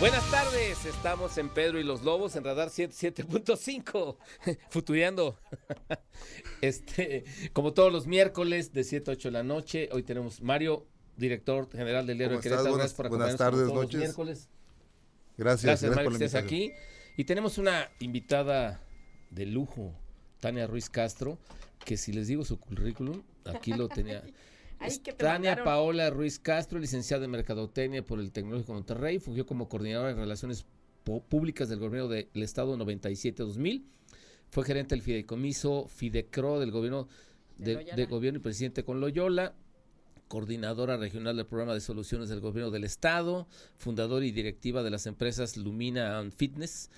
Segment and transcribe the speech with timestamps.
[0.00, 4.16] Buenas tardes, estamos en Pedro y los Lobos en Radar 77.5,
[4.70, 5.38] futureando.
[6.62, 10.86] Este, como todos los miércoles de 7 a 8 de la noche, hoy tenemos Mario,
[11.16, 12.70] director general del Diario de Querétaro.
[12.70, 13.94] Buenas, por buenas acompañarnos tardes, todos noches.
[13.94, 14.48] los miércoles.
[15.36, 16.72] Gracias, Gracias, Mario, por que estés aquí.
[17.18, 18.82] Y tenemos una invitada
[19.30, 19.94] de lujo,
[20.40, 21.38] Tania Ruiz Castro,
[21.84, 24.22] que si les digo su currículum, aquí lo tenía.
[24.80, 25.64] Ay, Es que te Tania mandaron.
[25.64, 30.16] Paola Ruiz Castro, licenciada en Mercadotecnia por el Tecnológico de Monterrey, fungió como coordinadora en
[30.16, 30.66] Relaciones
[31.28, 33.84] Públicas del Gobierno del Estado 97-2000,
[34.50, 37.08] fue gerente del Fideicomiso Fidecro del Gobierno
[37.56, 39.54] De de, de Gobierno y presidente con Loyola,
[40.28, 45.06] coordinadora regional del programa de soluciones del Gobierno del Estado, fundadora y directiva de las
[45.06, 46.90] empresas Lumina and Fitness,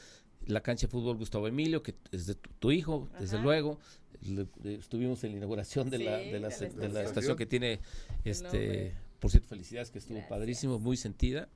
[0.47, 3.79] la cancha de fútbol Gustavo Emilio, que es de tu, tu hijo, desde luego.
[4.27, 7.03] Le- le- estuvimos en la inauguración de, la, Sí, de, la, de la de la
[7.03, 7.37] estación.
[7.37, 7.81] que tiene,
[8.25, 10.31] este, por cierto, felicidades que estuvo Gracias.
[10.31, 11.49] padrísimo, muy sentida.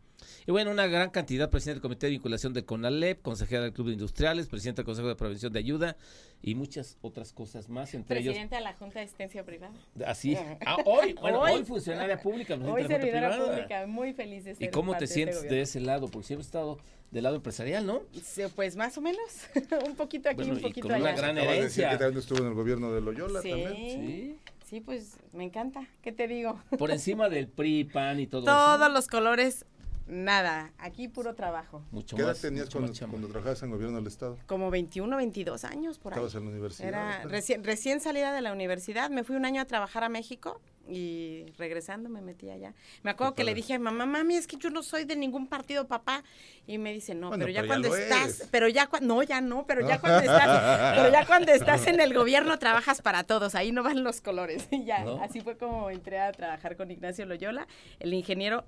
[0.46, 3.88] Y bueno, una gran cantidad, presidente del Comité de Vinculación de CONALEP, consejera del Club
[3.88, 5.96] de Industriales, presidente del Consejo de Prevención de Ayuda
[6.42, 9.74] y muchas otras cosas más, entre ellos Presidenta de la Junta de Asistencia Privada.
[10.06, 10.34] Así.
[10.66, 11.64] Ah, hoy, bueno, hoy, Hoy.
[11.66, 15.06] funcionaria pública, presidenta Hoy de servidora pública, muy feliz de ¿Y ser cómo te de
[15.06, 16.08] sientes este de ese lado?
[16.08, 16.78] Porque siempre has estado
[17.10, 18.02] del lado empresarial, ¿no?
[18.22, 19.20] Sí, Pues más o menos,
[19.86, 21.16] un poquito aquí, Bueno, un y poquito con una allá.
[21.16, 21.90] gran Acabas de decir herencia.
[21.90, 23.50] que también estuvo en el gobierno de Loyola Sí.
[23.50, 23.74] también.
[23.76, 24.38] Sí.
[24.68, 25.86] Sí, pues me encanta.
[26.02, 26.60] ¿Qué te digo?
[26.78, 28.88] Por encima del PRI, PAN y todo Todos eso.
[28.88, 29.64] los colores,
[30.08, 30.72] nada.
[30.78, 31.84] Aquí puro trabajo.
[31.92, 32.40] Mucho ¿Qué edad más.
[32.40, 34.36] tenías mucho cuando, cuando trabajabas en gobierno del Estado?
[34.46, 36.16] Como 21, 22 años por ahí.
[36.18, 36.88] Estabas en la universidad.
[36.88, 37.22] Era
[37.62, 42.08] recién salida de la universidad, me fui un año a trabajar a México y regresando
[42.08, 42.74] me metí allá.
[43.02, 45.16] Me acuerdo que le dije a mi mamá, mami, es que yo no soy de
[45.16, 46.22] ningún partido, papá.
[46.66, 48.48] Y me dice, no, Bueno, pero ya pero ya cuando lo estás, eres.
[48.50, 52.00] pero ya cuando, no, ya no, pero ya cuando estás, pero ya cuando estás en
[52.00, 54.68] el gobierno trabajas para todos, ahí no van los colores.
[54.72, 55.22] Y ya, ¿No?
[55.22, 57.66] así fue como entré a trabajar con Ignacio Loyola,
[58.00, 58.64] el ingeniero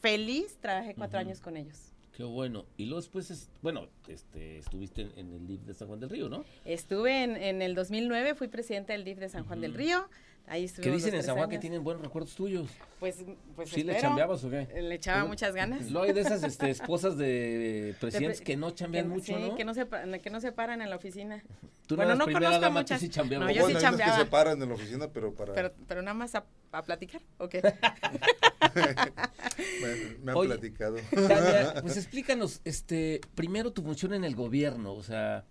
[0.00, 1.28] feliz, trabajé cuatro Ujú.
[1.28, 1.92] años con ellos.
[2.12, 2.64] Qué bueno.
[2.76, 6.10] Y luego después, es- bueno, este, estuviste en, en el DIF de San Juan del
[6.10, 6.44] Río, ¿no?
[6.64, 9.78] Estuve en, en el 2009, fui presidenta del DIF de San Juan del Ujú.
[9.78, 10.08] Río.
[10.50, 12.68] Ahí estuvimos dicen los en Juan que tienen buenos recuerdos tuyos.
[12.98, 13.16] Pues,
[13.54, 14.08] pues ¿Sí le espero.
[14.08, 14.66] chambeabas o qué?
[14.82, 15.90] Le echaba Luego- muchas ganas.
[15.90, 19.34] Luego hay de esas este, esposas de presidentes pre- que no chambean Que- mucho, sí,
[19.48, 19.54] ¿no?
[19.56, 19.86] que no se
[20.22, 21.42] que no se paran en la oficina.
[21.86, 23.00] Tú bueno, no conozco a dama, tú muchas.
[23.00, 23.48] sí chambeabas.
[23.48, 24.24] No, yo bueno, sí unos que chambeaba.
[24.24, 25.54] se paran en la oficina, pero para...
[25.54, 27.62] Pero, pero nada más a, a platicar, ¿o qué?
[28.74, 30.96] me, me han Oye, platicado.
[31.10, 35.44] Tania, pues explícanos, este, primero tu función en el gobierno, o sea,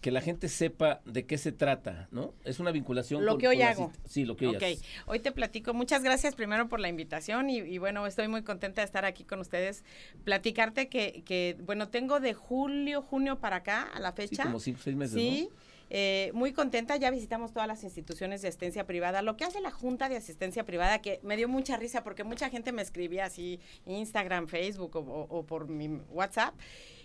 [0.00, 2.32] que la gente sepa de qué se trata, ¿no?
[2.44, 3.24] Es una vinculación.
[3.24, 3.92] Lo con- que hoy hago.
[4.06, 4.82] Sí, lo que hoy ok, haces.
[5.06, 5.74] hoy te platico.
[5.74, 9.24] Muchas gracias primero por la invitación y, y bueno, estoy muy contenta de estar aquí
[9.24, 9.84] con ustedes.
[10.24, 14.44] Platicarte que, que, bueno, tengo de julio, junio para acá, a la Sí, fecha.
[14.44, 15.48] como cinco, seis meses, Sí,
[15.90, 19.22] eh, muy contenta, ya visitamos todas las instituciones de asistencia privada.
[19.22, 22.48] Lo que hace la Junta de Asistencia Privada, que me dio mucha risa porque mucha
[22.48, 26.54] gente me escribía así, Instagram, Facebook o, o- o por mi WhatsApp,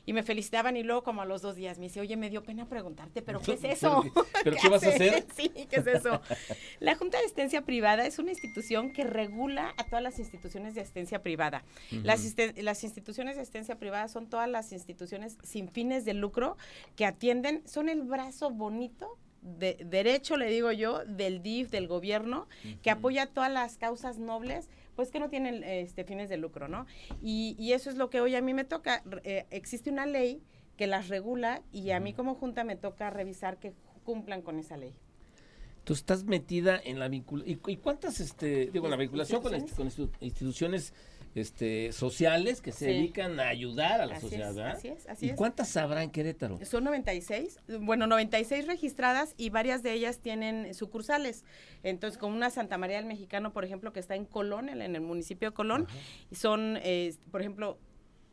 [0.05, 2.43] y me felicitaban y luego como a los dos días me dice, oye, me dio
[2.43, 4.03] pena preguntarte, pero ¿qué es eso?
[4.03, 5.09] ¿Pero qué- pero qué vas a hace?
[5.09, 5.25] hacer?
[5.35, 6.21] Sí, ¿qué es eso?
[6.79, 10.81] La Junta de Asistencia Privada es una institución que regula a todas las instituciones de
[10.81, 11.63] asistencia privada.
[12.03, 12.23] Las,
[12.83, 16.57] instituciones de asistencia privada son todas las instituciones sin fines de lucro
[16.95, 22.47] que atienden, son el brazo bonito, de, derecho, le digo yo, del DIF, del gobierno,
[22.81, 26.85] que apoya todas las causas nobles, pues que no tienen este, fines de lucro, ¿no?
[27.21, 29.03] Y, y eso es lo que hoy a mí me toca.
[29.23, 30.41] Eh, existe una ley
[30.77, 33.73] que las regula y a mí como junta me toca revisar que
[34.03, 34.93] cumplan con esa ley.
[35.83, 37.59] Tú estás metida en la vinculación.
[37.67, 39.93] ¿Y, cuántas, este, digo, en la vinculación con, Instituciones.
[39.99, 40.93] inst- con institu- instituciones
[41.35, 42.85] este, sociales que se Sí.
[42.85, 45.35] dedican a ayudar a la Así sociedad, es, así es, así ¿Y es.
[45.35, 46.59] cuántas habrá en Querétaro?
[46.65, 51.43] Son 96, bueno, 96 registradas y varias de ellas tienen sucursales.
[51.83, 55.01] Entonces, como una Santa María del Mexicano, por ejemplo, que está en Colón, en el
[55.01, 55.97] municipio de Colón, Ajá.
[56.33, 57.77] son, eh, por ejemplo,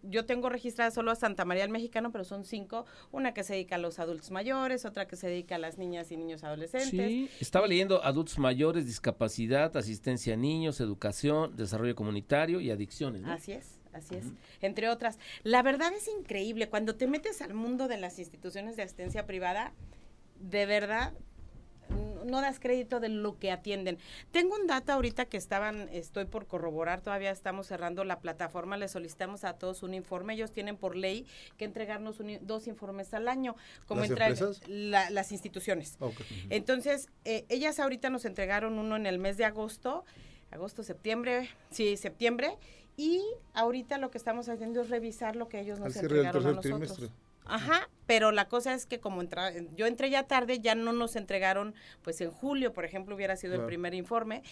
[0.03, 3.55] yo tengo registrada solo a Santa María del Mexicano, pero son cinco, una que se
[3.55, 6.91] dedica a los adultos mayores, otra que se dedica a las niñas y niños adolescentes.
[6.91, 13.33] Sí, estaba leyendo adultos mayores, discapacidad, asistencia a niños, educación, desarrollo comunitario y adicciones, ¿no?
[13.33, 14.27] Así es, así es,
[14.61, 15.19] entre otras.
[15.43, 19.73] La verdad es increíble, cuando te metes al mundo de las instituciones de asistencia privada,
[20.41, 21.13] de verdad
[22.25, 23.99] no das crédito de lo que atienden.
[24.31, 28.89] Tengo un dato ahorita que estaban, estoy por corroborar, todavía estamos cerrando la plataforma, le
[28.89, 31.27] solicitamos a todos un informe, ellos tienen por ley
[31.59, 33.57] que entregarnos un dos informes al año,
[33.87, 35.99] como ¿Las la- las instituciones.
[36.51, 40.05] Entonces, eh, ellas ahorita nos entregaron uno en el mes de agosto,
[40.51, 42.57] agosto, septiembre, sí, septiembre,
[42.97, 43.23] y
[43.55, 46.61] ahorita lo que estamos haciendo es revisar lo que ellos nos Al entregaron a nosotros.
[46.63, 47.09] trimestre.
[47.45, 51.17] Ajá, pero la cosa es que como entra, yo entré ya tarde, ya no nos
[51.17, 54.43] entregaron, pues en julio, por ejemplo, hubiera sido el primer informe.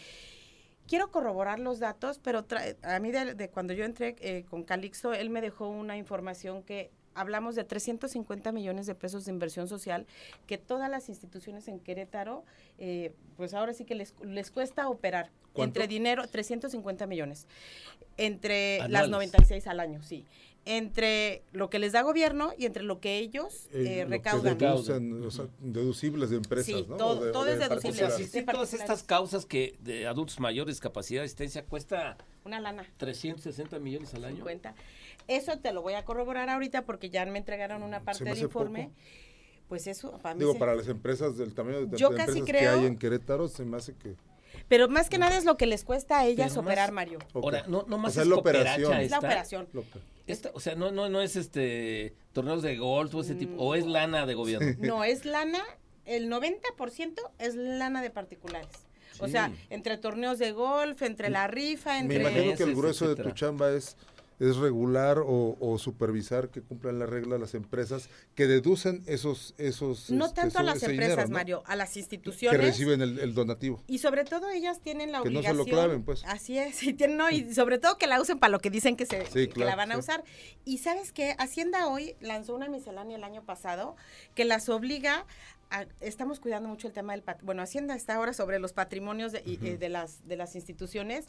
[0.89, 2.45] quiero corroborar los datos, pero
[2.83, 6.91] a mí de, cuando yo entré eh, con Calixto, él me dejó una información que
[7.15, 10.07] hablamos de 350 millones de pesos de inversión social
[10.47, 12.45] que todas las instituciones en Querétaro,
[12.79, 15.31] eh, pues ahora sí que les, les cuesta operar.
[15.57, 17.47] Entre dinero, 350 millones.
[18.17, 20.25] Entre las 96 al año, sí
[20.65, 24.59] entre lo que les da gobierno y entre lo que ellos eh, recaudan.
[25.61, 26.97] deducibles de empresas, sí, ¿no?
[26.97, 28.11] Todo, es deducible.
[28.11, 32.17] Sí, todas estas causas que de adultos mayores, capacidad de asistencia, cuesta...
[32.45, 32.87] Una lana.
[32.99, 34.37] 360 millones al año.
[34.37, 34.75] 50.
[35.29, 38.91] Eso te lo voy a corroborar ahorita porque ya me entregaron una parte del informe.
[39.69, 42.69] Pues eso, para mí Digo, para las empresas del tamaño de, yo casi creo, que
[42.69, 44.17] hay en Querétaro, se me hace que...
[44.71, 47.19] Pero más que nada es lo que les cuesta a ellas operar, Mario.
[47.35, 49.01] Ahora, no, no más es, la operación.
[49.01, 49.69] Es la operación.
[50.55, 53.85] o sea, no, no, no es este torneos de golf o ese tipo, o es
[53.85, 54.77] lana de gobierno.
[54.79, 55.61] No, es lana,
[56.07, 58.71] el 90% es lana de particulares.
[59.19, 62.21] O sea, entre torneos de golf, entre la rifa, entre...
[62.21, 63.97] Me imagino que el grueso de tu chamba es
[64.41, 70.27] es regular o, supervisar que cumplan la regla las empresas que deducen esos esos no
[70.27, 72.59] este, tanto a las empresas Mario a las instituciones.
[72.59, 73.83] Que reciben el, donativo.
[73.87, 76.25] Y sobre todo ellas tienen la obligación no se lo claven pues.
[76.25, 79.07] Así es y tienen y sobre todo que la usen para lo que dicen que
[79.07, 80.25] se que la van a usar.
[80.65, 83.97] Y sabes qué Hacienda hoy lanzó una miscelánea el año pasado
[84.35, 85.27] que las obliga
[86.01, 89.77] estamos cuidando mucho el tema del bueno Hacienda está ahora sobre los patrimonios de, eh,
[89.79, 91.27] de, las de las instituciones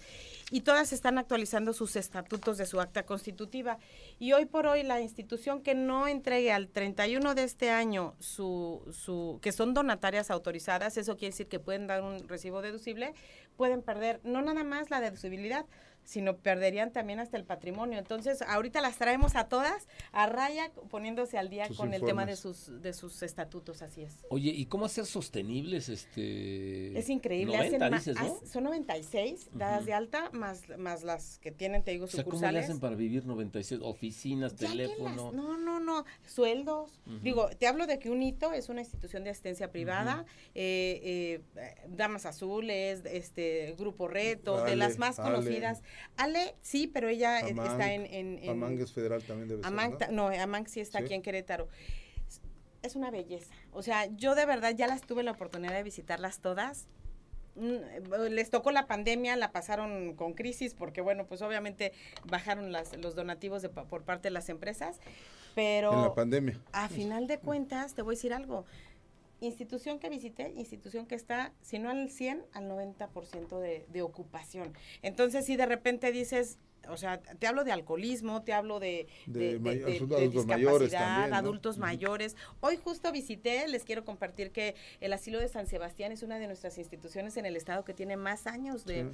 [0.49, 3.77] y todas están actualizando sus estatutos de su acta constitutiva.
[4.19, 8.81] Y hoy por hoy la institución que no entregue al 31 de este año su
[8.91, 13.13] su que son donatarias autorizadas eso quiere decir que pueden dar un recibo deducible
[13.57, 15.65] pueden perder no nada más la deducibilidad
[16.03, 17.99] sino perderían también hasta el patrimonio.
[17.99, 22.35] Entonces, ahorita las traemos a todas a raya poniéndose al día con el tema de
[22.35, 24.17] sus de sus estatutos, así es.
[24.29, 27.57] Oye, ¿y cómo hacer sostenibles este Es increíble,
[28.51, 32.41] son 96 dadas de alta más más las que tienen, te digo, sucursales.
[32.41, 35.31] ¿cómo le hacen para vivir 96 oficinas, teléfono?
[35.31, 36.91] no, no, no, sueldos.
[37.21, 40.25] Digo, te hablo de que un hito es una institución de asistencia privada,
[40.55, 45.81] eh, eh, Damas Azules, este Grupo Reto, de las más conocidas
[46.17, 50.27] Ale, sí, pero ella está en, en, Amang es federal también debe ser, ¿no?
[50.27, 51.67] Amang sí está aquí en Querétaro.
[52.83, 53.53] Es una belleza.
[53.71, 56.87] O sea, yo de verdad ya las tuve la oportunidad de visitarlas todas.
[57.55, 61.91] Mm, les tocó la pandemia, la pasaron con crisis porque, bueno, pues obviamente
[62.25, 64.99] bajaron las, los donativos de, por parte de las empresas,
[65.53, 65.93] pero...
[65.93, 66.59] En la pandemia.
[66.71, 68.65] A final de cuentas, te voy a decir algo
[69.41, 74.73] institución que visité, institución que está, si no al 100, al 90% de, de ocupación.
[75.01, 76.57] Entonces, si de repente dices,
[76.89, 80.91] o sea, te hablo de alcoholismo, te hablo de, de, adultos mayores
[81.51, 82.35] adultos mayores.
[82.59, 86.47] Hoy justo visité, les quiero compartir que el asilo de San Sebastián es una de
[86.47, 89.11] nuestras instituciones en el estado que tiene más años de,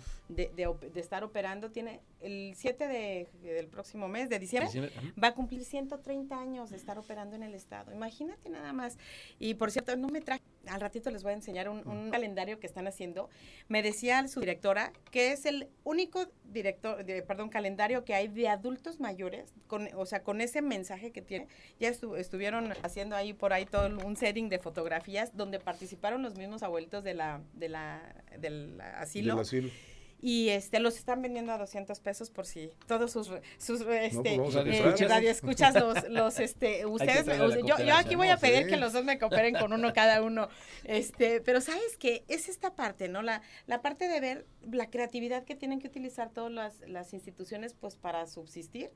[0.96, 1.72] estar operando.
[1.72, 4.92] Tiene el 7 de, del próximo mes, de diciembre,
[5.22, 7.92] va a cumplir 130 años de estar operando en el estado.
[7.92, 8.98] Imagínate nada más.
[9.40, 12.60] Y por cierto, no me traje, al ratito les voy a enseñar un, un calendario
[12.60, 13.30] que están haciendo.
[13.68, 18.48] Me decía su directora que es el único director, de, perdón, calendario que hay de
[18.48, 21.48] adultos mayores, con, o sea, con ese mensaje que tiene.
[21.80, 26.64] Ya estuvieron haciendo ahí por ahí todo un setting de fotografías donde participaron los mismos
[26.64, 29.36] abuelitos de la, de la, del asilo.
[29.36, 33.81] Del asilo y este los están vendiendo a 200 pesos por si todos sus sus
[33.81, 35.75] este pues eh, escuchas.
[35.75, 37.25] los los este ustedes
[37.65, 40.50] yo, yo, aquí voy a pedir que los dos me cooperen con uno cada uno.
[40.83, 45.43] Este pero sabes que es esta parte no la la parte de ver la creatividad
[45.43, 48.91] que tienen que utilizar todas las, las instituciones pues para subsistir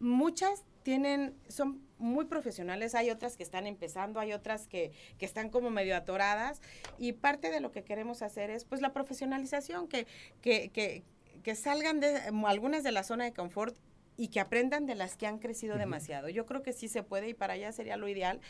[0.00, 5.50] muchas tienen, son muy profesionales, hay otras que están empezando, hay otras que, que, están
[5.50, 6.60] como medio atoradas
[6.98, 10.06] y parte de lo que queremos hacer es pues la profesionalización, que,
[10.40, 11.02] que, que,
[11.42, 13.76] que salgan de algunas de la zona de confort
[14.16, 16.28] y que aprendan de las que han crecido demasiado.
[16.28, 18.40] Yo creo que sí se puede y para allá sería lo ideal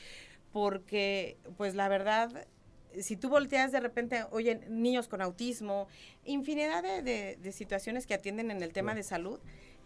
[0.53, 2.47] porque pues la verdad
[3.01, 5.89] si tú volteas de repente, oye, niños con autismo,
[6.25, 9.41] infinidad de, de, situaciones que atienden en el tema de salud,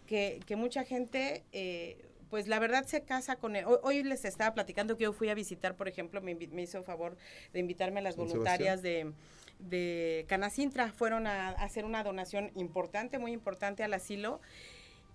[0.05, 1.97] que, que mucha gente, eh,
[2.29, 3.65] pues la verdad se casa con él.
[3.83, 7.17] Hoy, les estaba platicando que yo fui a visitar, por ejemplo, me, me hizo favor
[7.53, 9.13] de invitarme a las voluntarias de,
[9.59, 10.91] de Canacintra.
[10.91, 14.41] Fueron a, hacer una donación importante, muy importante al asilo.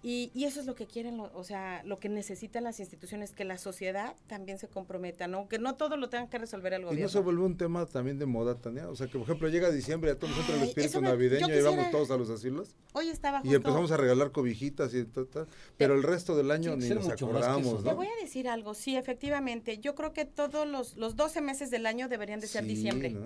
[0.02, 3.44] Y, y, eso es lo que quieren, o sea, lo que necesitan las instituciones, que
[3.44, 5.48] la sociedad también se comprometa, ¿no?
[5.48, 7.00] Que no todo lo tengan que resolver el gobierno.
[7.00, 8.88] Y no se vuelve un tema también de moda, Tania.
[8.88, 11.90] O sea, que por ejemplo llega diciembre, a todos nosotros el espíritu navideño, y vamos
[11.90, 12.76] todos a los asilos.
[12.92, 16.50] Hoy estaba justo, Y empezamos a regalar cobijitas y tal, tal pero el resto del
[16.50, 19.78] año ni nos acordamos, Te voy a decir algo, sí, efectivamente.
[19.78, 23.16] Yo creo que todos los, los 12 meses del año deberían de ser diciembre.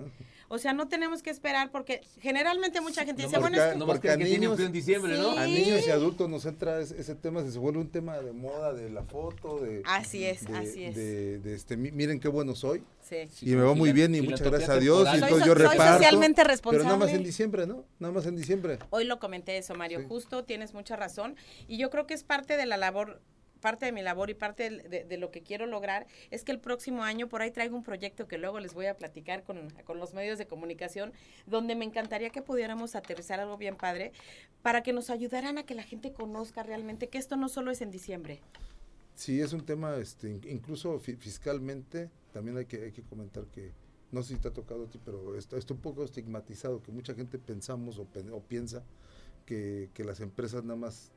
[0.49, 3.85] O sea, no tenemos que esperar porque generalmente mucha gente dice, bueno, es que...
[3.85, 5.31] porque a niños, en diciembre, ¿no?
[5.31, 8.89] A niños y adultos nos entra ese tema se vuelve un tema de moda, de
[8.89, 9.81] la foto, de...
[9.85, 10.95] Así es, así es.
[10.95, 12.83] De, este, miren qué bueno soy.
[13.01, 13.27] Sí.
[13.41, 15.07] Y me va muy bien y muchas gracias a Dios.
[15.13, 15.83] Y entonces yo reparto.
[15.83, 16.83] Soy socialmente responsable.
[16.83, 17.85] Pero nada más en diciembre, ¿no?
[17.99, 18.79] Nada más en diciembre.
[18.89, 20.05] Hoy lo comenté eso, Mario.
[20.07, 21.35] Justo, tienes mucha razón.
[21.67, 23.21] Y yo creo que es parte de la labor
[23.63, 27.03] parte de mi labor y parte de, lo que quiero lograr es que el próximo
[27.03, 30.13] año por ahí traigo un proyecto que luego les voy a platicar con, con los
[30.13, 31.13] medios de comunicación,
[31.47, 34.11] donde me encantaría que pudiéramos aterrizar algo bien padre
[34.61, 37.81] para que nos ayudaran a que la gente conozca realmente que esto no solo es
[37.81, 38.41] en diciembre.
[39.15, 43.71] Sí, es un tema, este, incluso fiscalmente, también hay que, hay que comentar que,
[44.11, 46.91] no sé si te ha tocado a ti, pero está, está un poco estigmatizado, que
[46.91, 48.83] mucha gente pensamos o, o piensa
[49.45, 51.11] que, que, las empresas nada más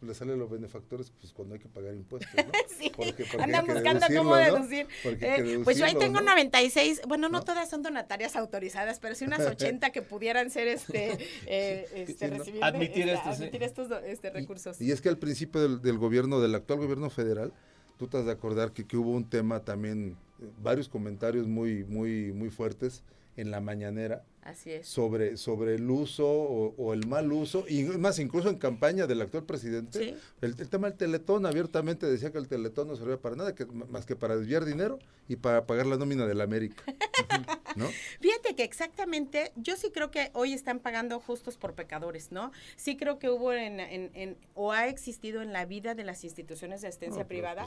[0.00, 2.52] le salen los benefactores pues cuando hay que pagar impuestos, ¿no?
[2.78, 2.92] sí,
[3.38, 4.86] andan buscando cómo deducir.
[5.04, 9.40] Eh, pues yo ahí tengo 96, bueno, no, todas son donatarias autorizadas, pero sí unas
[9.46, 14.80] 80 que pudieran ser este, eh, este recibir, admitir, este, admitir estos este, recursos.
[14.80, 17.52] Y, es que al principio del, del, gobierno, del actual gobierno federal,
[17.98, 21.84] tú te has de acordar que, que hubo un tema también, eh, varios comentarios muy,
[21.84, 23.02] muy, muy fuertes
[23.36, 24.86] en la mañanera Así es.
[24.86, 29.44] Sobre, sobre el uso o, el mal uso, y más incluso en campaña del actual
[29.44, 33.66] presidente, el, tema del teletón abiertamente decía que el teletón no servía para nada, que,
[33.66, 36.84] más que para desviar dinero y para pagar la nómina del América.
[37.74, 37.88] ¿no?
[38.20, 42.52] Fíjate que exactamente, yo sí creo que hoy están pagando justos por pecadores, ¿no?
[42.76, 46.82] Sí creo que hubo en, en, o ha existido en la vida de las instituciones
[46.82, 47.66] de asistencia privada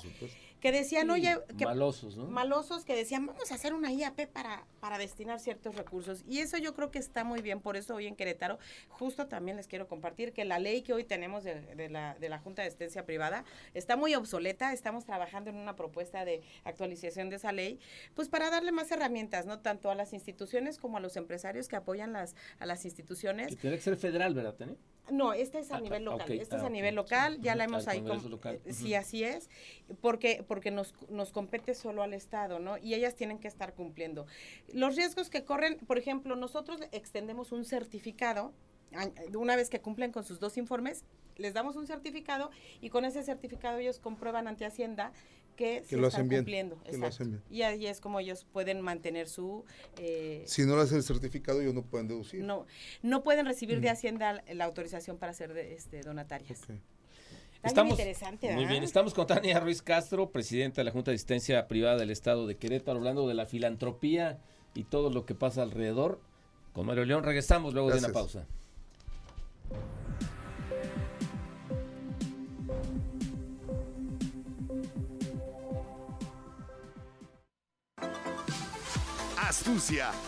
[0.61, 2.25] que decían, oye, que, malosos, ¿no?
[2.27, 6.23] Malosos que decían, vamos a hacer una IAP para, para destinar ciertos recursos.
[6.27, 8.59] Y eso yo yo creo que está muy bien, por eso hoy en Querétaro,
[8.89, 12.37] justo también les quiero compartir que la ley que hoy tenemos de, la, de la
[12.37, 17.37] Junta de Asistencia Privada está muy obsoleta, estamos trabajando en una propuesta de actualización de
[17.37, 17.79] esa ley,
[18.13, 19.61] pues para darle más herramientas, ¿no?
[19.61, 23.51] Tanto a las instituciones como a los empresarios que apoyan las, a las instituciones.
[23.51, 24.75] Y tiene que ser federal, ¿verdad, Tene?
[25.11, 26.31] No, este es a ah, nivel local.
[26.31, 28.03] este es a ah, nivel local, ya la hemos ahí.
[28.43, 29.49] Eh, sí, así es,
[30.01, 32.77] porque, porque nos, nos compete solo al Estado, ¿no?
[32.77, 34.27] Y ellas tienen que estar cumpliendo.
[34.73, 38.53] Los riesgos que corren, por ejemplo, nosotros extendemos un certificado,
[39.35, 41.05] una vez que cumplen con sus dos informes,
[41.39, 42.51] les damos un certificado
[42.81, 45.11] y con ese certificado ellos comprueban ante Hacienda
[45.59, 46.77] que, se están cumpliendo.
[47.49, 49.65] Y ahí es como ellos pueden mantener su...
[49.97, 52.45] Eh, si no le hacen el certificado, ellos no pueden deducir.
[52.45, 52.65] No,
[53.01, 56.61] no pueden recibir de Hacienda la autorización para ser de, este, donatarias.
[57.61, 61.67] Estamos, interesante, Muy bien, estamos con Tania Ruiz Castro, presidenta de la Junta de Asistencia
[61.67, 64.39] Privada del Estado de Querétaro, hablando de la filantropía
[64.73, 66.21] y todo lo que pasa alrededor.
[66.71, 68.47] Con Mario León regresamos luego de una pausa.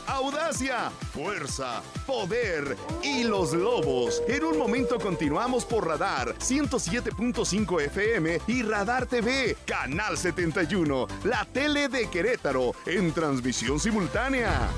[0.07, 4.21] Audacia, fuerza, poder y los lobos.
[4.27, 11.87] En un momento continuamos por Radar 107.5 FM y Radar TV, Canal 71, la tele
[11.89, 14.69] de Querétaro, en transmisión simultánea.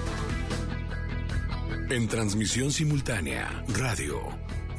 [1.89, 4.21] En transmisión simultánea, radio.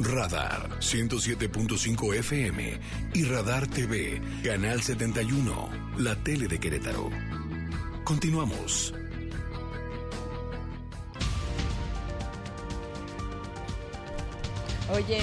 [0.01, 2.81] Radar 107.5 FM
[3.13, 7.11] y Radar TV, Canal 71, la tele de Querétaro.
[8.03, 8.93] Continuamos.
[14.93, 15.23] Oye,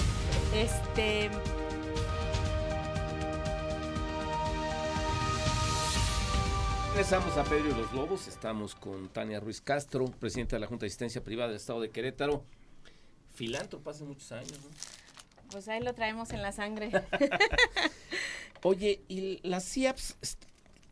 [0.55, 1.29] este...
[6.89, 8.27] Regresamos a Pedro y los Lobos.
[8.27, 11.91] Estamos con Tania Ruiz Castro, presidenta de la Junta de Asistencia Privada del Estado de
[11.91, 12.43] Querétaro.
[13.35, 14.69] Filántropo hace muchos años, ¿no?
[15.51, 16.91] Pues ahí lo traemos en la sangre.
[18.63, 20.17] Oye, ¿y las CIAPS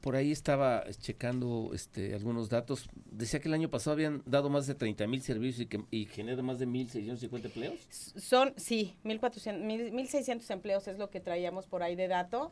[0.02, 2.90] por ahí estaba checando este, algunos datos.
[3.12, 6.06] Decía que el año pasado habían dado más de 30 mil servicios y, que, y
[6.06, 7.80] generan más de 1.650 empleos.
[8.16, 12.52] Son, sí, 1.600 empleos es lo que traíamos por ahí de dato.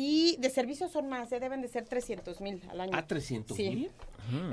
[0.00, 1.40] Y de servicios son más, ¿eh?
[1.40, 2.92] deben de ser 300 mil al año.
[2.94, 3.90] ¿Ah, 300 mil?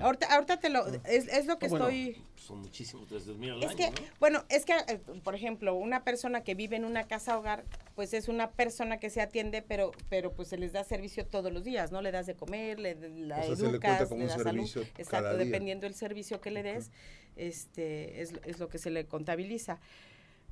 [0.02, 2.20] Ahorita, ahorita te lo, es, es lo que estoy...
[2.36, 6.42] Son muchísimos, 300 mil al es Que, Bueno, es que, eh, por ejemplo, una persona
[6.42, 10.32] que vive en una casa hogar, pues es una persona que se atiende, pero pero
[10.32, 12.02] pues se les da servicio todos los días, ¿no?
[12.02, 14.68] Le das de comer, le la educas, le, das salud.
[14.98, 16.90] Exacto, dependiendo del servicio que le des,
[17.36, 19.80] este es, es lo que se le contabiliza.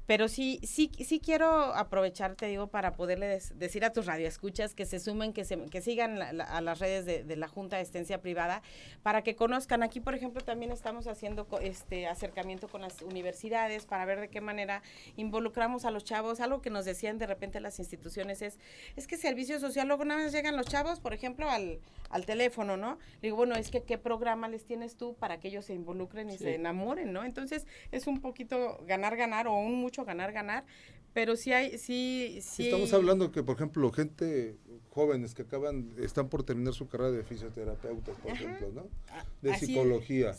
[0.06, 4.86] Pero sí, sí, sí quiero aprovechar, te digo, para poderle decir a tus radioescuchas que
[4.86, 8.62] se sumen, que, se, que sigan a las redes de, la Junta de Estencia Privada,
[9.02, 9.82] para que conozcan.
[9.82, 14.42] Aquí, por ejemplo, también estamos haciendo este acercamiento con las universidades para ver de qué
[14.42, 14.84] manera
[15.16, 16.42] involucramos a los chavos.
[16.42, 18.60] Algo que nos decían de repente las instituciones es,
[18.98, 21.80] es que servicio social, luego nada más llegan los chavos, por ejemplo, al,
[22.10, 22.98] al teléfono, ¿no?
[23.22, 26.38] digo, bueno, es que qué programa les tienes tú para que ellos se involucren y
[26.38, 27.24] se enamoren, ¿no?
[27.24, 30.66] Entonces, es un poquito ganar, ganar o un mucho ganar, ganar,
[31.14, 32.64] pero sí hay, sí, sí.
[32.66, 34.58] Estamos hablando que, por ejemplo, gente
[34.90, 38.88] jóvenes que acaban, están por terminar su carrera de fisioterapeuta, por ejemplo, ¿no?
[39.10, 40.36] Ah, de psicología.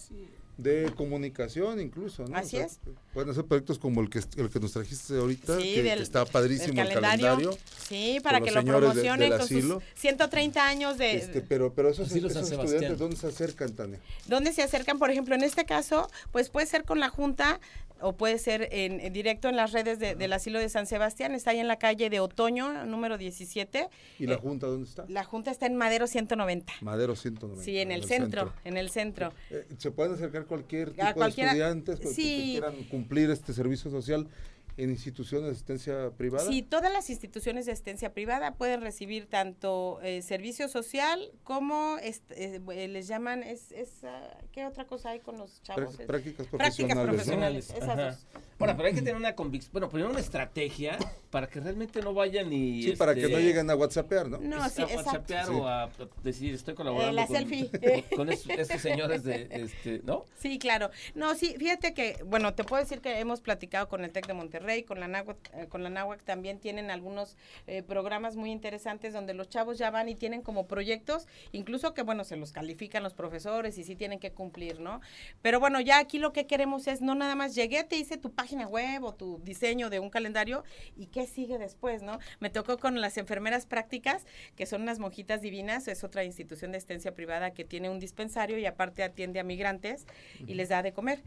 [0.57, 2.37] De comunicación incluso, ¿no?
[2.37, 2.79] Así es.
[3.13, 6.89] Pueden hacer proyectos como el que, el que nos trajiste ahorita, que, está padrísimo el
[6.89, 7.57] calendario.
[7.89, 11.17] sí, para que lo promocionen con sus 130 años de...
[11.17, 14.01] Este, pero pero esos, esos estudiantes, ¿dónde se acercan, Tania?
[14.27, 14.99] ¿Dónde se acercan?
[14.99, 17.61] Por ejemplo, en este caso, pues puede ser con la Junta
[18.01, 21.35] o puede ser en, directo en las redes del asilo de San Sebastián.
[21.35, 23.89] Está ahí en la calle de Otoño, número 17.
[24.19, 25.07] ¿Y la eh, Junta dónde está?
[25.09, 26.73] La Junta está en Madero 190.
[26.83, 27.65] Madero 190.
[27.65, 29.33] Sí, en el, centro, en el centro.
[29.51, 34.27] Eh, ¿Se pueden acercar cualquier tipo de estudiantes que quieran cumplir este servicio social?
[34.77, 36.47] En instituciones de asistencia privada?
[36.47, 42.89] Sí, todas las instituciones de asistencia privada pueden recibir tanto eh, servicio social como eh,
[42.89, 45.97] les llaman, es, es ah, ¿qué otra cosa hay con los chavos?
[46.07, 46.77] Prácticas profesionales.
[46.77, 48.27] Prácticas profesionales, esas dos.
[48.59, 50.97] Bueno, pero hay que tener una convicción, bueno, poner una estrategia
[51.31, 52.85] para que realmente no vayan y...
[52.85, 54.39] Sí, para que no este, lleguen a whatsappear, ¿no?
[54.39, 55.91] No, sí, a whatsappear o a
[56.23, 58.05] decir, estoy colaborando eh, la con, selfie.
[58.17, 60.25] con, estos, señores de, este, ¿no?
[60.39, 60.91] Sí, claro.
[61.15, 64.35] No, sí, fíjate que, bueno, te puedo decir que hemos platicado con el TEC de
[64.35, 65.91] Monterrey, con la NAWAC, eh, con la
[66.25, 70.67] también tienen algunos eh, programas muy interesantes donde los chavos ya van y tienen como
[70.67, 75.01] proyectos, incluso que, bueno, se los califican los profesores y sí tienen que cumplir, ¿no?
[75.43, 78.33] Pero bueno, ya aquí lo que queremos es no nada más llegué, te hice tu
[78.33, 80.65] página web o tu diseño de un calendario
[80.97, 82.19] y qué sigue después, ¿no?
[82.41, 86.79] Me tocó con las enfermeras prácticas, que son unas monjitas divinas, es otra institución de
[86.79, 90.07] estencia privada que tiene un dispensario y aparte atiende a migrantes
[90.47, 91.23] y les da de comer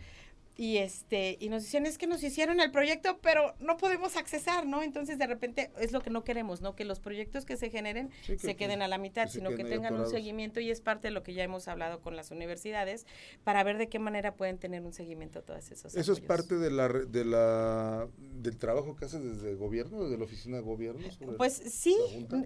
[0.57, 4.65] y este y nos decían es que nos hicieron el proyecto pero no podemos accesar
[4.65, 7.69] no entonces de repente es lo que no queremos no que los proyectos que se
[7.69, 8.09] generen
[8.39, 11.21] se queden a la mitad sino que tengan un seguimiento y es parte de lo
[11.21, 13.05] que ya hemos hablado con las universidades
[13.43, 16.71] para ver de qué manera pueden tener un seguimiento todas esas eso es parte de
[16.71, 21.07] la de la del trabajo que haces desde el gobierno desde la oficina de gobierno
[21.37, 21.95] pues sí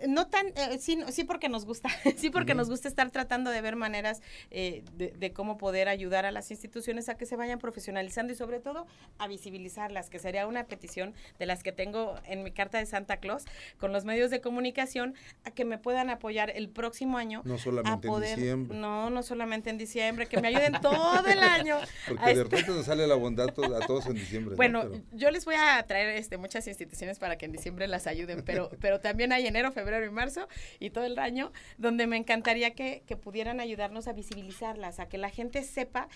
[0.07, 3.61] no tan eh, sí sí porque nos gusta sí porque nos gusta estar tratando de
[3.61, 7.59] ver maneras eh, de, de cómo poder ayudar a las instituciones a que se vayan
[7.59, 8.87] profesionalizando y sobre todo
[9.17, 13.17] a visibilizarlas, que sería una petición de las que tengo en mi carta de Santa
[13.17, 13.45] Claus
[13.77, 17.41] con los medios de comunicación a que me puedan apoyar el próximo año.
[17.45, 18.77] No solamente en diciembre.
[18.77, 21.77] No, no solamente en diciembre, que me ayuden todo el año.
[22.07, 24.55] Porque de repente nos sale la bondad a todos en diciembre.
[24.55, 28.43] Bueno, yo les voy a traer este, muchas instituciones para que en diciembre las ayuden,
[28.43, 30.47] pero, pero también hay enero, febrero y marzo
[30.79, 35.17] y todo el año donde me encantaría que, que pudieran ayudarnos a visibilizarlas, a que
[35.17, 36.07] la gente sepa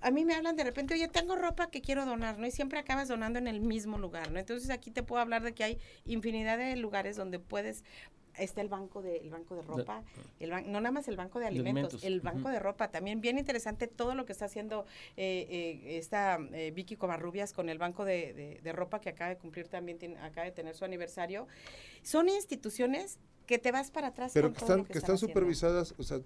[0.00, 2.46] a mí me hablan de repente, oye, tengo ropa que quiero donar, ¿no?
[2.46, 4.38] Y siempre acabas donando en el mismo lugar, ¿no?
[4.38, 7.84] Entonces aquí te puedo hablar de que hay infinidad de lugares donde puedes
[8.38, 10.02] está el banco de el banco de ropa,
[10.40, 13.86] el no nada más el banco de alimentos, el banco de ropa, también bien interesante
[13.86, 18.60] todo lo que está haciendo eh, eh, esta eh, Vicky Covarrubias con el banco de,
[18.74, 21.46] ropa que acaba de cumplir también, acaba de tener su aniversario.
[22.02, 24.32] Son instituciones que te vas para atrás.
[24.34, 26.18] Pero que están, que están supervisadas, o sea,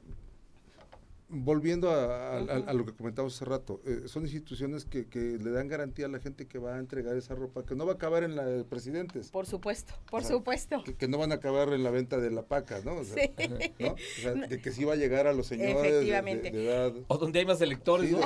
[1.31, 6.09] volviendo a, lo que comentamos hace rato, eh, son instituciones que, le dan garantía a
[6.09, 8.45] la gente que va a entregar esa ropa, que no va a acabar en la
[8.45, 9.31] de presidentes.
[9.31, 10.83] Por supuesto, por supuesto.
[10.99, 13.05] Que, no van a acabar en la venta de la paca, ¿no?
[13.05, 13.15] sí.
[13.15, 16.51] de que sí va a llegar a los señores Efectivamente.
[16.51, 16.93] De, edad.
[17.09, 18.21] O donde hay más electores, ¿no?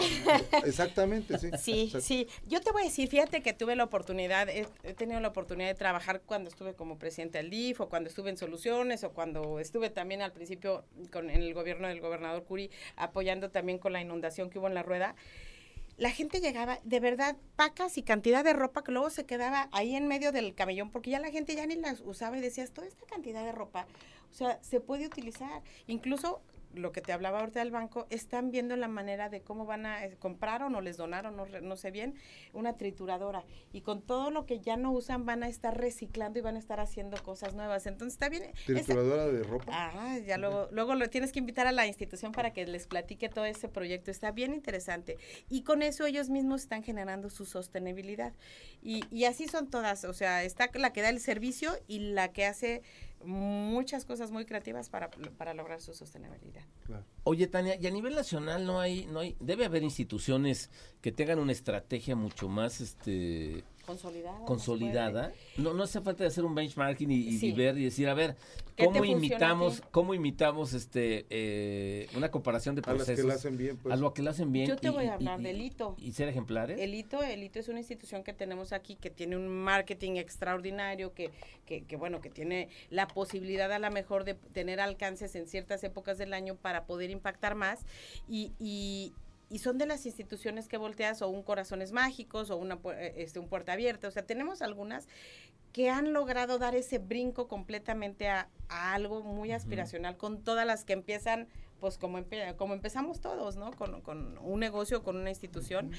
[0.64, 1.50] Exactamente, sí.
[1.58, 2.28] Sí, sí.
[2.46, 5.74] Yo te voy a decir, fíjate que tuve la oportunidad, he, tenido la oportunidad de
[5.74, 9.90] trabajar cuando estuve como presidente del DIF, o cuando estuve en Soluciones, o cuando estuve
[9.90, 14.50] también al principio con, en el gobierno del gobernador Curi apoyando también con la inundación
[14.50, 15.14] que hubo en la rueda,
[15.96, 19.94] la gente llegaba, de verdad, pacas y cantidad de ropa que luego se quedaba ahí
[19.94, 22.86] en medio del camellón, porque ya la gente ya ni las usaba y decías, toda
[22.86, 23.86] esta cantidad de ropa,
[24.30, 25.62] o sea, se puede utilizar.
[25.86, 26.40] Incluso
[26.74, 30.04] lo que te hablaba ahorita del banco, están viendo la manera de cómo van a
[30.04, 32.14] eh, comprar o no les donaron, no, no sé bien,
[32.52, 33.44] una trituradora.
[33.72, 36.58] Y con todo lo que ya no usan van a estar reciclando y van a
[36.58, 37.86] estar haciendo cosas nuevas.
[37.86, 38.52] Entonces está bien.
[38.66, 39.66] ¿Trituradora de ropa?
[39.68, 43.28] Ah, ya luego, luego lo tienes que invitar a la institución para que les platique
[43.28, 44.10] todo ese proyecto.
[44.10, 45.16] Está bien interesante.
[45.48, 48.32] Y con eso ellos mismos están generando su sostenibilidad.
[48.82, 50.04] Y, y así son todas.
[50.04, 52.82] O sea, está la que da el servicio y la que hace
[53.24, 56.64] muchas cosas muy creativas para, para lograr su sostenibilidad.
[57.24, 61.38] Oye, Tania, y a nivel nacional no hay, no hay, debe haber instituciones que tengan
[61.38, 64.44] una estrategia mucho más este consolidada.
[64.44, 67.52] consolidada, no, no hace falta de hacer un benchmarking y, y Sí.
[67.52, 68.36] ver y decir, a ver,
[68.76, 73.28] ¿Qué te ¿cómo imitamos, cómo imitamos este eh, una comparación de A las procesos que
[73.28, 73.92] la hacen bien, pues.
[73.92, 74.66] a lo que lo hacen bien?
[74.66, 75.94] Yo te y- voy a hablar y- del hito.
[75.98, 76.80] Y ser ejemplares.
[76.80, 81.12] El hito, el hito es una institución que tenemos aquí que tiene un marketing extraordinario,
[81.12, 81.30] que,
[81.66, 85.84] que, que, bueno, que tiene la posibilidad a lo mejor de tener alcances en ciertas
[85.84, 87.80] épocas del año para poder impactar más
[88.28, 89.12] y, y,
[89.52, 93.38] y son de las instituciones que volteas o un Corazones Mágicos o una, eh, este,
[93.38, 95.06] un Puerta Abierta, o sea, tenemos algunas
[95.72, 100.84] que han logrado dar ese brinco completamente a, a algo muy aspiracional, con todas las
[100.84, 101.48] que empiezan,
[101.80, 103.72] pues como, empe- como empezamos todos, ¿no?
[103.72, 105.90] Con, con un negocio, con una institución.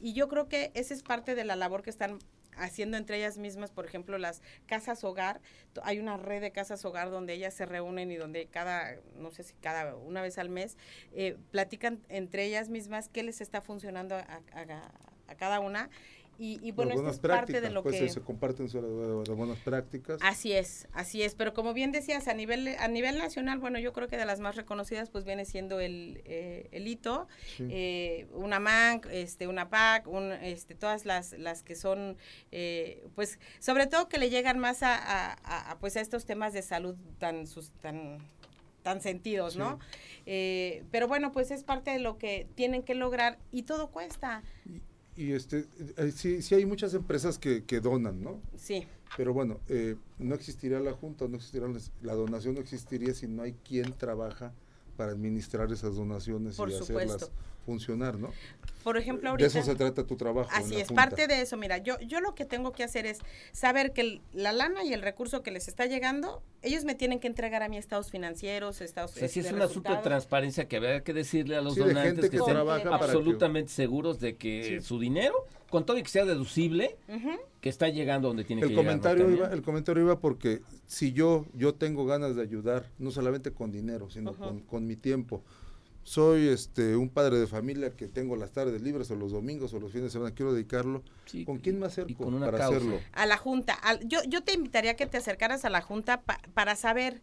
[0.00, 2.18] Y yo creo que esa es parte de la labor que están
[2.56, 5.40] haciendo entre ellas mismas, por ejemplo, las casas hogar.
[5.82, 9.42] Hay una red de casas hogar donde ellas se reúnen y donde cada, no sé
[9.42, 10.76] si cada una vez al mes,
[11.12, 14.40] eh, platican entre ellas mismas qué les está funcionando a-
[15.28, 15.88] a cada una.
[16.44, 18.08] Y, y bueno, Las esto es parte de lo pues que...
[18.08, 20.18] se comparten sobre de buenas prácticas.
[20.22, 23.92] Así es, así es, pero como bien decías, a nivel a nivel nacional, bueno, yo
[23.92, 27.68] creo que de las más reconocidas pues viene siendo el, eh, el hito, Sí.
[27.70, 32.16] eh, una MANC, este, una PAC, un, este, todas las, las que son,
[32.50, 36.26] eh, pues, sobre todo que le llegan más a, a- a- a, pues, a estos
[36.26, 38.18] temas de salud tan, sus, tan,
[38.82, 39.78] tan sentidos, ¿no?
[40.26, 44.42] Eh, pero bueno, pues es parte de lo que tienen que lograr y todo cuesta,
[45.16, 45.66] Y este,
[45.98, 48.40] eh, sí, sí hay muchas empresas que, que donan, ¿no?
[48.56, 53.12] sí, Pero bueno, eh, no existiría la junta, no existiría las- la donación, no existiría
[53.12, 54.52] si no hay quien trabaja
[54.96, 57.26] para administrar esas donaciones Por y supuesto.
[57.26, 57.30] hacerlas
[57.64, 58.30] funcionar, ¿no?
[58.82, 59.46] por ejemplo, de ahorita...
[59.46, 60.50] eso se trata tu trabajo.
[60.52, 61.04] Así es, junta.
[61.06, 63.18] parte de eso, mira, yo, yo lo que tengo que hacer es
[63.52, 67.20] saber que el- la lana y el recurso que les está llegando, ellos me tienen
[67.20, 69.98] que entregar a mí estados financieros, estados O sea, sí es de un asunto de
[70.02, 72.56] transparencia que habría que decirle a los Sí, de donantes que, que estén
[72.88, 74.80] absolutamente seguros de que Sí.
[74.84, 76.96] su dinero, con todo y que sea deducible,
[77.60, 78.84] que está llegando donde tiene El que llegar.
[78.84, 78.90] ¿no?
[79.00, 83.52] comentario, iba, el comentario iba porque si yo, yo tengo ganas de ayudar, no solamente
[83.52, 85.44] con dinero, sino con, con mi tiempo.
[86.04, 89.78] Soy este un padre de familia que tengo las tardes libres o los domingos o
[89.78, 91.02] los fines de semana, quiero dedicarlo.
[91.26, 92.76] Sí, ¿Con quién me acerco con una para causa.
[92.78, 92.98] hacerlo?
[93.12, 96.20] A la junta, al- yo, yo te invitaría a que te acercaras a la junta
[96.22, 97.22] pa- para saber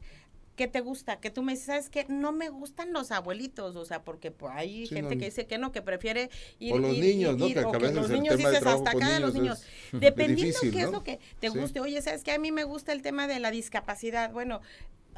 [0.55, 2.05] qué te gusta, que tú me dices, ¿sabes qué?
[2.09, 5.45] No me gustan los abuelitos, o sea, porque pues, hay Sí, gente no, que dice
[5.45, 6.73] que no, que prefiere ir.
[6.73, 7.47] O los ir- niños, ¿no?
[7.47, 9.59] ir- Que o los niños dices hasta acá de los niños
[9.91, 10.91] es- Dependiendo difícil, qué es ¿no?
[10.99, 11.57] lo que te Sí.
[11.57, 11.79] guste.
[11.81, 12.31] Oye, ¿sabes qué?
[12.31, 14.31] A mí me gusta el tema de la discapacidad.
[14.31, 14.61] Bueno,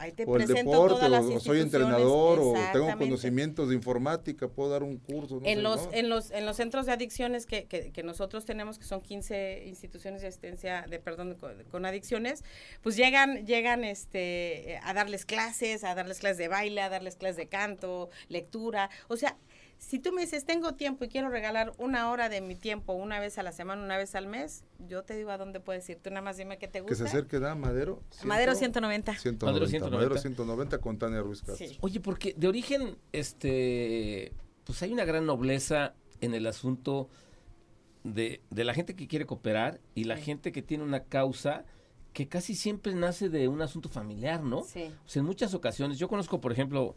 [0.02, 4.48] ahí te o el deporte, todas las o soy entrenador, o tengo conocimientos de informática,
[4.48, 5.40] puedo dar un curso.
[5.40, 5.94] no en sé, los ¿no?
[5.94, 9.66] en los en los centros de adicciones que, que, que nosotros tenemos que son 15
[9.68, 12.44] instituciones de asistencia de perdón con, con adicciones
[12.82, 17.38] pues llegan llegan este a darles clases a darles clases de baile a darles clases
[17.38, 19.38] de canto lectura o sea
[19.82, 23.20] si tú me dices tengo tiempo y quiero regalar una hora de mi tiempo una
[23.20, 25.98] vez a la semana una vez al mes yo te digo a dónde puedes ir
[25.98, 28.00] tú nada más dime qué te Que gusta se acerque a Madero.
[28.24, 29.16] Madero 190.
[29.18, 29.68] 190 Madero 190.
[29.68, 29.98] 190.
[29.98, 31.68] Madero 190 con Tania Ruiz Castro.
[31.68, 31.78] Sí.
[31.82, 34.32] Oye, porque de origen, este,
[34.66, 37.10] pues hay una gran nobleza en el asunto
[38.04, 40.24] de, de la gente que quiere cooperar y la Sí.
[40.24, 41.66] gente que tiene una causa
[42.14, 44.64] que casi siempre nace de un asunto familiar, ¿no?
[44.64, 46.96] sí O sea, en muchas ocasiones, yo conozco, por ejemplo,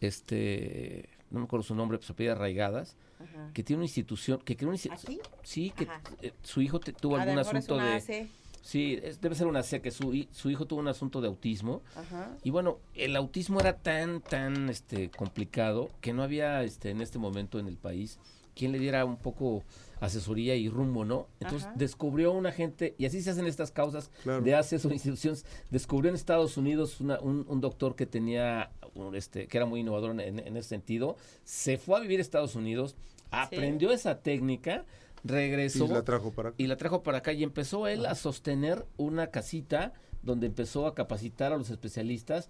[0.00, 3.50] este, no me acuerdo su nombre, pues se pide Raigadas, ajá.
[3.54, 5.86] que tiene una institución, que creó una institución, aquí sí, que
[6.22, 8.28] eh, su hijo te- tuvo a lo algún asunto una de, AC.
[8.62, 11.82] sí, es- debe ser una C, que su, su hijo tuvo un asunto de autismo,
[11.96, 17.00] ajá y bueno, el autismo era tan, tan este, complicado que no había este, en
[17.00, 18.18] este momento en el país
[18.60, 19.64] quien le diera un poco
[20.00, 21.28] asesoría y rumbo, ¿no?
[21.40, 21.74] Entonces Ajá.
[21.76, 24.42] descubrió una gente, y así se hacen estas causas Claro.
[24.42, 29.14] de ACES o instituciones, descubrió en Estados Unidos una- un, un doctor que tenía, un,
[29.14, 32.54] este, que era muy innovador en, en ese sentido, se fue a vivir a Estados
[32.54, 32.96] Unidos,
[33.30, 34.84] aprendió esa técnica,
[35.24, 36.56] regresó Y la trajo para acá.
[36.58, 39.92] y la trajo para acá y empezó él a sostener una casita
[40.22, 42.48] donde empezó a capacitar a los especialistas.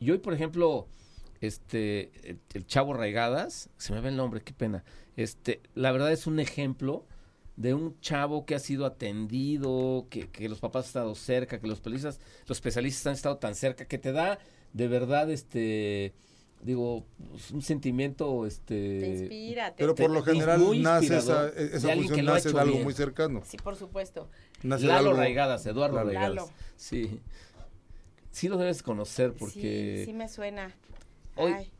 [0.00, 0.86] Y hoy, por ejemplo,
[1.40, 4.84] este el, el chavo Raigadas, se me ve el nombre, qué pena.
[5.16, 7.04] Este, la verdad es un ejemplo
[7.56, 11.66] de un chavo que ha sido atendido, que, que los papás han estado cerca, que
[11.66, 14.38] los especialistas, los especialistas han estado tan cerca, que te da
[14.72, 16.14] de verdad este
[16.60, 21.48] digo, pues, un sentimiento este te inspira te- Pero por lo general muy nace esa,
[21.50, 22.84] esa de alguien que función nace de algo bien.
[22.84, 23.42] muy cercano.
[23.44, 24.28] sí por supuesto
[24.64, 26.10] Nace Lalo algo- Raigadas, Eduardo Lalo.
[26.10, 26.50] Raigadas.
[26.76, 27.20] Sí.
[28.32, 29.98] Sí lo debes conocer porque...
[30.00, 30.74] Sí, sí me suena.
[31.38, 31.72] Hoy- Ay,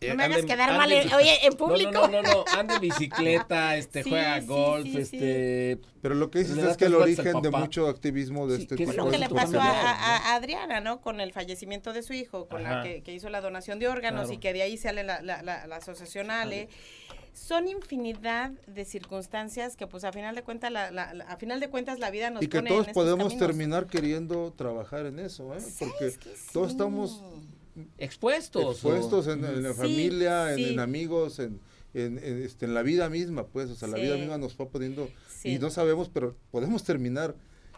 [0.00, 1.90] eh, no me hagas quedar mal, en- en- oye, en No, público.
[1.92, 4.98] No, no, no, no, anda en bicicleta, este, Sí, juega sí, golf, sí, sí.
[5.16, 5.80] este...
[6.02, 8.82] Pero lo que dices es que el origen de mucho activismo de Sí, este que
[8.82, 11.00] es tipo Lo que es le pasó a, familiar, a- a Adriana, ¿no?
[11.00, 14.22] Con el fallecimiento de su hijo, con la que, que hizo la donación de órganos
[14.22, 14.34] Claro.
[14.34, 16.68] y que de ahí sale la, la, la, la asociación Ale.
[17.32, 21.58] son infinidad de circunstancias que pues a final de cuentas la, la- la- a final
[21.60, 23.46] de cuentas la vida nos y que pone todos en podemos caminos.
[23.48, 25.60] terminar queriendo trabajar en eso, ¿eh?
[25.60, 27.22] Sí, porque es que todos estamos
[27.98, 28.64] Expuestos.
[28.64, 30.64] o- expuestos en, en la Sí, familia, en, sí.
[30.70, 31.60] en amigos, en,
[31.94, 34.68] en, en, este, en la vida misma, pues, o sea, la vida misma nos va
[34.68, 35.50] poniendo, Sí.
[35.54, 37.34] y no sabemos, pero podemos terminar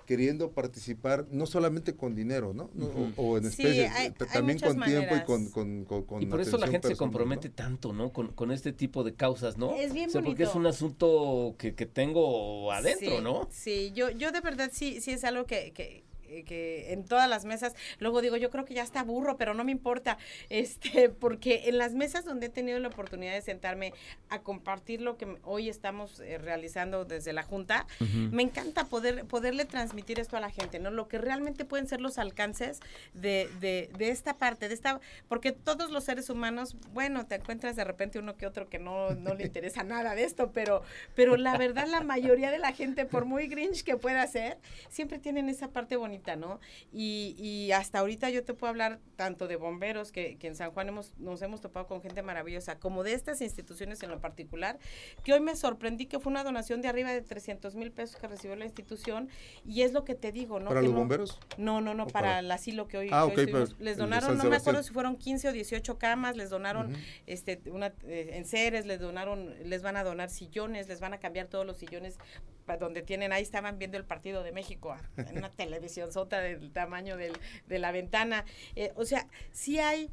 [0.07, 2.71] queriendo participar no solamente con dinero, ¿no?
[3.17, 6.03] O, o en Sí, especies, hay- eh, hay también con tiempo y con, con, con,
[6.05, 7.55] con Y por eso la gente se compromete ¿no?
[7.57, 8.13] tanto, ¿no?
[8.13, 9.75] Con, con este tipo de causas, ¿no?
[9.75, 10.61] Es bien O sea, porque es bonito.
[10.61, 13.49] un asunto que, que tengo adentro, Sí, ¿no?
[13.51, 16.05] Sí, yo, yo de verdad sí, sí es algo que, que,
[16.47, 19.65] que en todas las mesas, luego digo, yo creo que ya está burro, pero no
[19.65, 23.93] me importa, este, porque en las mesas donde he tenido la oportunidad de sentarme
[24.29, 27.87] a compartir lo que hoy estamos eh, realizando desde la Junta,
[28.31, 30.91] me encanta poder, poderle transmitir esto a la gente, ¿no?
[30.91, 32.81] Lo que realmente pueden ser los alcances
[33.15, 37.77] de, de, de esta parte, de esta, porque todos los seres humanos, bueno, te encuentras
[37.77, 40.83] de repente uno que otro que no, no le interesa nada de esto, pero,
[41.15, 44.59] pero la verdad la mayoría de la gente, por muy grinch que pueda ser,
[44.89, 46.59] siempre tienen esa parte bonita, ¿no?
[46.93, 50.73] Y, y hasta ahorita yo te puedo hablar tanto de bomberos, que, que en San
[50.73, 54.79] Juan hemos, nos hemos topado con gente maravillosa, como de estas instituciones en lo particular,
[55.23, 58.27] que hoy me sorprendí que fue una donación de arriba de 300 mil pesos que
[58.27, 59.29] recibió la institución,
[59.65, 60.69] y es lo que te digo, ¿no?
[60.69, 61.39] ¿Para Que los no- bomberos?
[61.59, 62.39] no, no, no, ¿O para para?
[62.41, 65.17] el asilo que hoy, Ah, que hoy para Les donaron, no me acuerdo si fueron
[65.17, 67.01] 15 o 18 camas, les donaron Ujú.
[67.27, 71.47] este una eh, enseres, les donaron, les van a donar sillones, les van a cambiar
[71.49, 72.17] todos los sillones
[72.65, 76.06] pa- donde tienen, ahí estaban viendo el partido de México en una televisión
[76.41, 77.33] del tamaño del,
[77.67, 78.45] de la ventana.
[78.75, 80.11] Eh, o sea, sí hay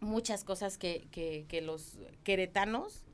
[0.00, 3.04] muchas cosas que, que, que los queretanos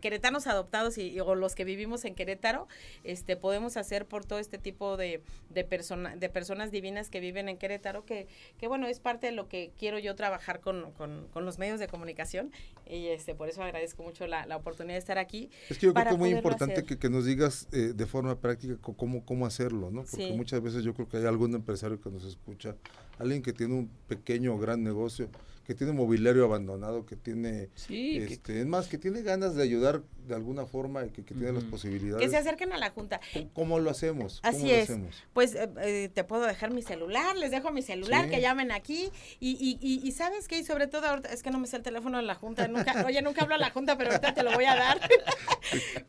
[0.00, 2.68] queretanos adoptados y, y- o los que vivimos en Querétaro
[3.04, 7.48] este podemos hacer por todo este tipo de de, persona, de personas divinas que viven
[7.48, 8.26] en Querétaro que,
[8.58, 11.80] que bueno es parte de lo que quiero yo trabajar con, con, con los medios
[11.80, 12.50] de comunicación
[12.88, 15.94] y este por eso agradezco mucho la, la oportunidad de estar aquí Es que yo
[15.94, 19.46] creo que es muy importante que, que nos digas eh, de forma práctica cómo, cómo
[19.46, 20.02] hacerlo, ¿no?
[20.02, 20.32] Porque Sí.
[20.32, 22.74] muchas veces yo creo que hay algún empresario que nos escucha,
[23.18, 25.28] alguien que tiene un pequeño o gran negocio,
[25.68, 29.62] que tiene mobiliario abandonado, que tiene, Sí, que- este, es más, que tiene ganas de
[29.62, 32.22] ayudar de alguna forma y que, que tiene las posibilidades.
[32.24, 34.40] que se acerquen a la junta ¿Cómo- ¿Cómo lo hacemos?
[34.42, 34.84] ¿Cómo Así lo es.
[34.84, 35.14] hacemos?
[35.34, 38.30] Pues eh, eh, te puedo dejar mi celular, les dejo mi celular, Sí.
[38.30, 39.10] que llamen aquí.
[39.40, 41.76] Y, y, y, y sabes qué, y sobre todo ahorita, es que no me sé
[41.76, 44.42] el teléfono de la Junta, nunca, oye, nunca hablo a la Junta, pero ahorita te
[44.42, 44.98] lo voy a dar.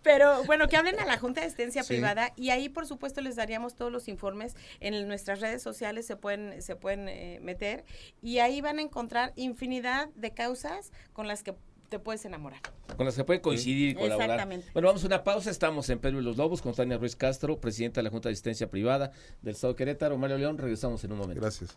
[0.04, 1.93] pero bueno, que hablen a la Junta de Asistencia Sí.
[1.95, 4.56] Privada y ahí, por supuesto, les daríamos todos los informes.
[4.80, 7.84] En nuestras redes sociales se pueden, se pueden eh, meter
[8.22, 11.55] y ahí van a encontrar infinidad de causas con las que
[11.89, 12.62] te puedes enamorar.
[12.95, 14.21] con las que puede coincidir y colaborar.
[14.21, 14.67] Exactamente.
[14.73, 15.49] Bueno, vamos a una pausa.
[15.49, 18.33] Estamos en Pedro y los Lobos con Tania Ruiz Castro, presidenta de la Junta de
[18.33, 20.17] Asistencia Privada del Estado de Querétaro.
[20.17, 21.41] Mario León, regresamos en un momento.
[21.41, 21.75] Gracias.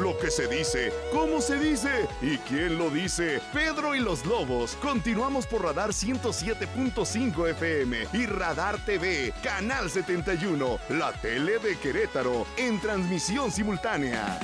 [0.00, 3.40] Lo que se dice, cómo se dice y quién lo dice.
[3.52, 4.76] Pedro y los Lobos.
[4.82, 12.78] Continuamos por Radar 107.5 FM y Radar TV, Canal 71, la tele de Querétaro, en
[12.78, 14.38] transmisión simultánea.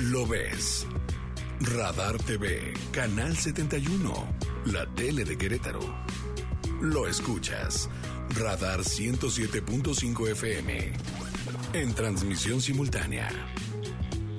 [0.00, 0.86] Lo ves.
[1.60, 4.12] Radar TV, Canal 71,
[4.66, 5.80] la tele de Querétaro.
[6.80, 7.88] Lo escuchas.
[8.30, 11.29] Radar 107.5 FM.
[11.72, 13.28] En transmisión simultánea.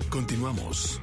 [0.09, 0.99] Continuamos.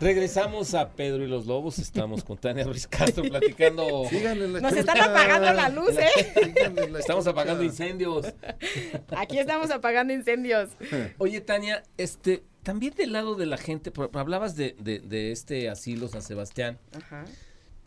[0.00, 1.78] Regresamos a Pedro y los Lobos.
[1.80, 4.04] Estamos con Tania Ruiz Castro platicando.
[4.10, 4.80] Síganle en la Nos chucha.
[4.80, 6.32] están apagando la luz, ¿eh?
[6.90, 7.30] La Estamos chucha.
[7.30, 8.26] apagando incendios.
[9.16, 10.70] Aquí estamos apagando incendios.
[11.18, 16.06] Oye, Tania, este, también del lado de la gente, hablabas de, de- de este asilo
[16.08, 17.24] San Sebastián Ajá.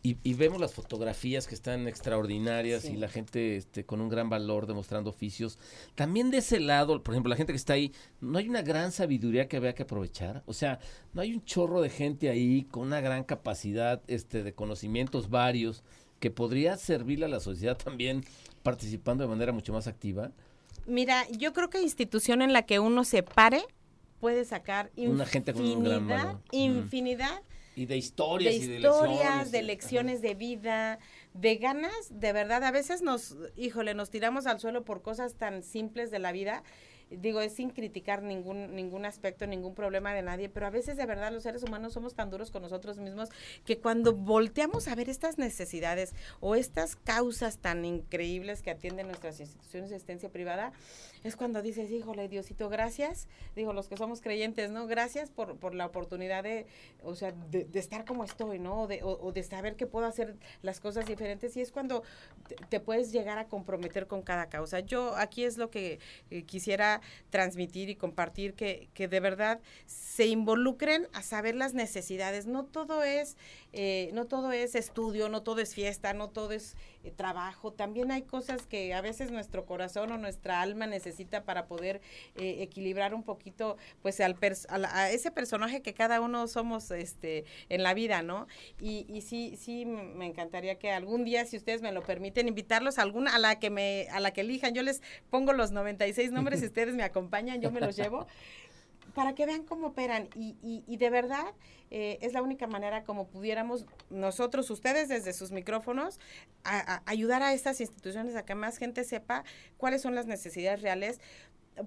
[0.03, 2.93] Y, y vemos las fotografías que están extraordinarias Sí.
[2.93, 5.59] y la gente este, con un gran valor demostrando oficios.
[5.95, 8.91] También de ese lado, por ejemplo, la gente que está ahí, ¿no hay una gran
[8.91, 10.41] sabiduría que había que aprovechar?
[10.47, 10.79] O sea,
[11.13, 15.83] ¿no hay un chorro de gente ahí con una gran capacidad este, de conocimientos varios
[16.19, 18.23] que podría servirle a la sociedad también
[18.63, 20.31] participando de manera mucho más activa?
[20.87, 23.61] Mira, yo creo que institución en la que uno se pare
[24.19, 26.41] puede sacar Una gente con un gran infinidad, valor.
[26.51, 27.41] Infinidad
[27.75, 29.51] Y de de historias y de lecciones.
[29.51, 30.99] de lecciones de vida,
[31.33, 32.63] de ganas, de verdad.
[32.63, 36.63] A veces nos, híjole, nos tiramos al suelo por cosas tan simples de la vida
[37.11, 41.05] digo, es sin criticar ningún, ningún aspecto, ningún problema de nadie, pero a veces de
[41.05, 43.29] verdad los seres humanos somos tan duros con nosotros mismos
[43.65, 49.39] que cuando volteamos a ver estas necesidades o estas causas tan increíbles que atienden nuestras
[49.39, 50.71] instituciones de asistencia privada,
[51.23, 54.87] es cuando dices, híjole, Diosito, gracias, digo, los que somos creyentes, ¿no?
[54.87, 56.65] Gracias por, por la oportunidad de,
[57.03, 58.87] o sea, de, estar como estoy, ¿no?
[58.87, 62.03] De, o, de saber que puedo hacer las cosas diferentes y es cuando
[62.69, 64.79] te, puedes llegar a comprometer con cada causa.
[64.79, 65.99] Yo aquí es lo que
[66.31, 72.47] eh, quisiera transmitir y compartir, que, que de verdad se involucren a saber las necesidades.
[72.47, 73.37] No todo es,
[73.73, 77.71] eh, no todo es estudio, no todo es fiesta, no todo es eh, trabajo.
[77.73, 81.10] También hay cosas que a veces nuestro corazón o nuestra alma necesita
[81.45, 82.01] para poder
[82.35, 84.35] eh, equilibrar un poquito, pues al
[84.69, 88.47] a, ese personaje que cada uno somos, este, en la vida, ¿no?
[88.79, 92.97] Y, y sí, sí, me encantaría que algún día, si ustedes me lo permiten, invitarlos
[92.97, 94.73] a alguna, a la que me, a la que elijan.
[94.73, 98.27] Yo les pongo los 96 nombres, si ustedes me acompañan, yo me los llevo
[99.13, 100.29] para que vean cómo operan.
[100.35, 101.53] Y, y, de verdad
[101.89, 106.19] eh, es la única manera como pudiéramos nosotros, ustedes desde sus micrófonos,
[107.05, 109.43] ayudar a estas instituciones a que más gente sepa
[109.77, 111.19] cuáles son las necesidades reales.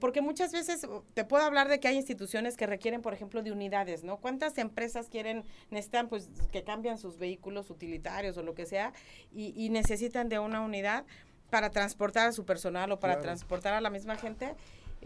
[0.01, 3.43] Porque muchas veces uh, te puedo hablar de que hay instituciones que requieren, por ejemplo,
[3.43, 4.17] de unidades, ¿no?
[4.17, 8.95] ¿Cuántas empresas quieren, necesitan, pues, que cambian sus vehículos utilitarios o lo que sea
[9.31, 11.05] y, necesitan de una unidad
[11.51, 14.55] para transportar a su personal o para transportar a la misma gente?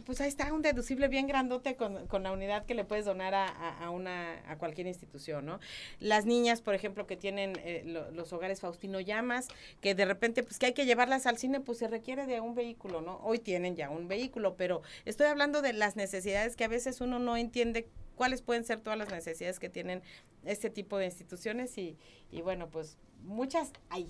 [0.04, 3.34] Pues ahí está un deducible bien grandote con, con la unidad que le puedes donar
[3.34, 5.60] a, a, una, a cualquier institución, ¿no?
[6.00, 7.82] Las niñas, por ejemplo, que tienen eh,
[8.12, 9.48] los hogares Faustino Llamas,
[9.80, 12.54] que de repente, pues que hay que llevarlas al cine, pues se requiere de un
[12.54, 13.20] vehículo, ¿no?
[13.22, 17.18] Hoy tienen ya un vehículo, pero estoy hablando de las necesidades que a veces uno
[17.18, 20.02] no entiende cuáles pueden ser todas las necesidades que tienen
[20.44, 21.96] este tipo de instituciones y,
[22.30, 24.08] y bueno, pues muchas hay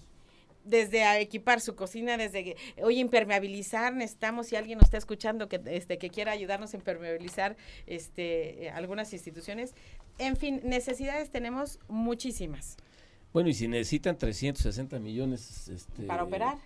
[0.69, 5.49] desde a equipar su cocina, desde que, oye, impermeabilizar, necesitamos, si alguien nos está escuchando
[5.49, 9.75] que, este, que quiera ayudarnos a impermeabilizar este, algunas instituciones.
[10.19, 12.77] En fin, necesidades tenemos muchísimas.
[13.33, 15.69] Bueno, y si necesitan 360 millones...
[15.69, 16.59] Este, Para operar.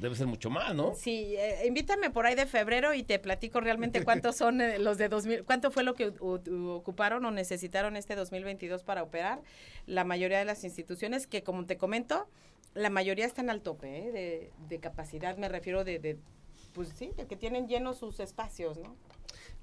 [0.00, 0.94] Debe ser mucho más, ¿no?
[0.94, 4.98] Sí, eh, invítame por ahí de febrero y te platico realmente cuántos son eh, los
[4.98, 9.42] de 2000, cuánto fue lo que ocuparon o necesitaron este 2022 para operar
[9.86, 12.28] la mayoría de las instituciones que, como te comento,
[12.74, 14.50] la mayoría están al tope ¿eh?
[14.68, 16.18] de, capacidad, me refiero de,
[16.72, 18.96] pues sí, de que tienen llenos sus espacios, ¿no?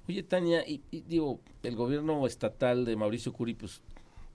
[0.08, 3.82] Oye, Tania, y, digo, el gobierno estatal de Mauricio Curi, pues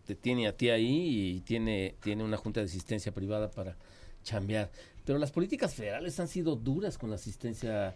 [0.05, 3.75] te tiene a ti ahí y tiene, tiene una junta de asistencia privada para
[4.23, 4.71] chambear.
[5.05, 7.95] Pero las políticas federales han sido duras con la asistencia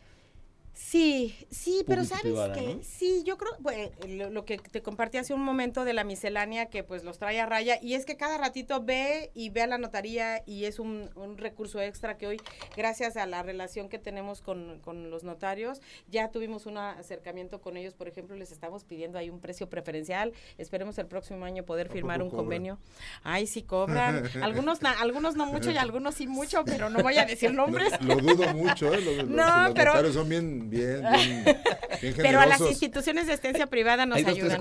[0.79, 5.41] Sí, sí, pero sabes que sí, yo creo, pues, lo, que te compartí hace un
[5.41, 8.83] momento de la miscelánea que pues los trae a raya y es que cada ratito
[8.83, 12.41] ve y ve a la notaría y es un, recurso extra que hoy,
[12.75, 17.95] gracias a la relación que tenemos con, los notarios, ya tuvimos un acercamiento con ellos,
[17.95, 22.21] por ejemplo, les estamos pidiendo ahí un precio preferencial, esperemos el próximo año poder firmar
[22.21, 22.77] un convenio.
[23.23, 27.25] Ay, sí cobran, algunos, algunos no mucho y algunos sí mucho, pero no voy a
[27.25, 27.91] decir nombres.
[28.03, 29.01] Lo, dudo mucho, ¿eh?
[29.01, 31.03] Los, no, pero, notarios son bien bien,
[32.01, 34.59] bien, Pero a las instituciones de asistencia privada nos ayudan.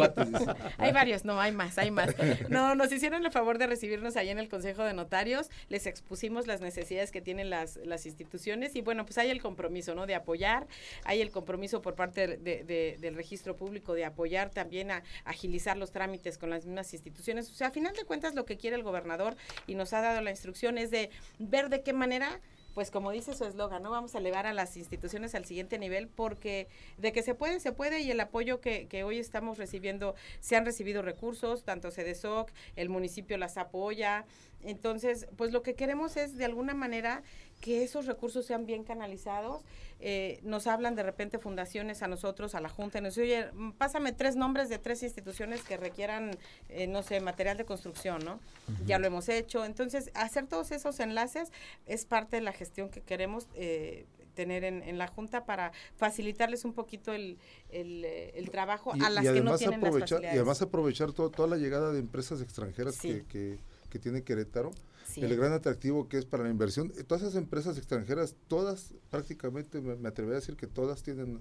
[0.79, 2.14] hay varios, no, hay más, hay más.
[2.49, 6.47] No, nos hicieron el favor de recibirnos ahí en el Consejo de Notarios, les expusimos
[6.47, 10.07] las necesidades que tienen las, las instituciones y bueno, pues hay el compromiso, ¿no?
[10.07, 10.66] De apoyar,
[11.05, 15.92] hay el compromiso por parte de, del registro público de apoyar también a agilizar los
[15.92, 17.51] trámites con las mismas instituciones.
[17.51, 20.21] O sea, a final de cuentas lo que quiere el gobernador y nos ha dado
[20.21, 22.40] la instrucción es de ver de qué manera
[22.77, 23.91] pues como dice su eslogan, ¿no?
[23.91, 27.73] Vamos a elevar a las instituciones al siguiente nivel porque de que se puede, se
[27.73, 32.91] puede y el apoyo que, hoy estamos recibiendo, se han recibido recursos, tanto CEDESOC, el
[32.91, 34.27] municipio las apoya.
[34.62, 37.23] Entonces, pues lo que queremos es de alguna manera
[37.61, 39.62] que esos recursos sean bien canalizados.
[39.99, 43.73] Eh, nos hablan de repente fundaciones a nosotros, a la Junta, y nos dicen, oye,
[43.79, 46.37] pásame tres nombres de tres instituciones que requieran,
[46.69, 48.38] eh, no sé, material de construcción, ¿no?
[48.85, 49.64] Ya lo hemos hecho.
[49.64, 51.51] Entonces, hacer todos esos enlaces
[51.87, 56.75] es parte de la gestión que queremos eh, tener en, la Junta para facilitarles un
[56.75, 57.38] poquito el,
[57.71, 62.01] el, trabajo a las que no tienen aprovechar, Y además aprovechar toda la llegada de
[62.01, 64.73] empresas extranjeras que, que, que tiene Querétaro
[65.16, 66.92] el gran atractivo que es para la inversión.
[67.07, 71.40] Todas esas empresas extranjeras, todas, prácticamente me, atrevería a decir que todas tienen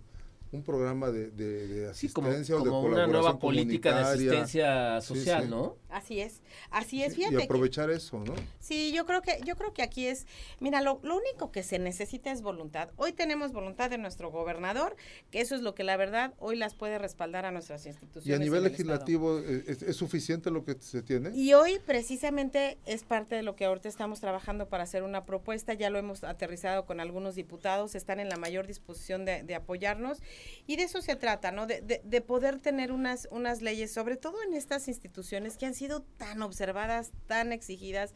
[0.52, 3.96] un programa de, de, de Sí, como, asistencia o de como una colaboración nueva política
[3.96, 5.50] de asistencia Sí, social, sí.
[5.50, 5.76] ¿no?
[5.90, 7.36] Así es, así es, Sí, fíjate.
[7.36, 8.34] y que- aprovechar eso, ¿no?
[8.60, 10.28] Sí, yo creo que yo creo que aquí es,
[10.60, 12.90] mira, lo, lo único que se necesita es voluntad.
[12.98, 14.96] Hoy tenemos voluntad de nuestro gobernador,
[15.32, 18.28] que eso es lo que la verdad hoy las puede respaldar a nuestras instituciones.
[18.28, 21.32] Y a nivel legislativo, ¿eh, ¿es, es suficiente lo que se tiene?
[21.36, 25.74] Y hoy precisamente es parte de lo que ahorita estamos trabajando para hacer una propuesta,
[25.74, 30.20] ya lo hemos aterrizado con algunos diputados, están en la mayor disposición de, de apoyarnos
[30.68, 31.68] y de eso se trata, ¿no?
[31.68, 35.74] De, de- de poder tener unas, unas leyes, sobre todo en estas instituciones que han
[35.74, 38.14] sido tan observadas, tan exigidas.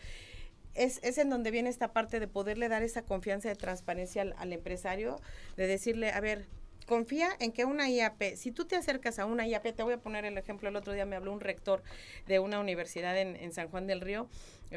[0.76, 4.36] Es, es en donde viene esta parte de poderle dar esa confianza de transparencia al,
[4.38, 5.20] al empresario,
[5.58, 6.46] de decirle, a ver,
[6.86, 9.98] confía en que una IAP, si tú te acercas a una IAP, te voy a
[9.98, 11.84] poner el ejemplo, el otro día me habló un rector
[12.28, 14.28] de una universidad en, en San Juan del Río,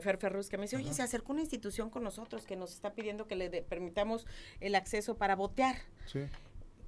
[0.00, 2.94] Fer Ferrus, que me dice, oye, se acercó una institución con nosotros que nos está
[2.94, 4.26] pidiendo que le de- permitamos
[4.60, 5.76] el acceso para votear.
[6.06, 6.20] Sí.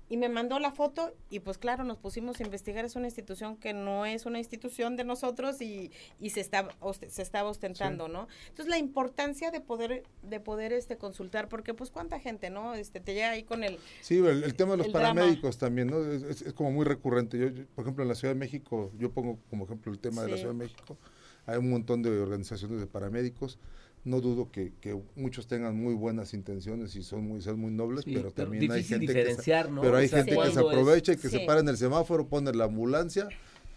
[0.09, 3.57] Y me mandó la foto y pues claro, nos pusimos a investigar, es una institución
[3.57, 5.91] que no es una institución de nosotros y,
[6.21, 6.69] y se está
[7.09, 8.29] se estaba ostentando, ¿no?
[8.49, 12.75] Entonces la importancia de poder de poder este consultar porque pues cuánta gente, ¿no?
[12.75, 15.15] Este te llega ahí con el Sí, el, el tema de los drama.
[15.15, 16.05] paramédicos también, ¿no?
[16.05, 17.39] Es, es- es como muy recurrente.
[17.39, 20.23] Yo, yo, por ejemplo, en la Ciudad de México, yo pongo como ejemplo el tema
[20.23, 20.37] de la.
[20.37, 20.99] Ciudad de México,
[21.47, 23.59] hay un montón de organizaciones de paramédicos.
[24.05, 28.05] No dudo que, que muchos tengan muy buenas intenciones y son muy, son muy nobles,
[28.05, 29.81] Sí, pero pero también hay gente que se, ¿no?
[29.81, 31.77] pero hay O sea, gente que se es- aprovecha y que se para en el
[31.79, 33.29] semáforo, pone la ambulancia,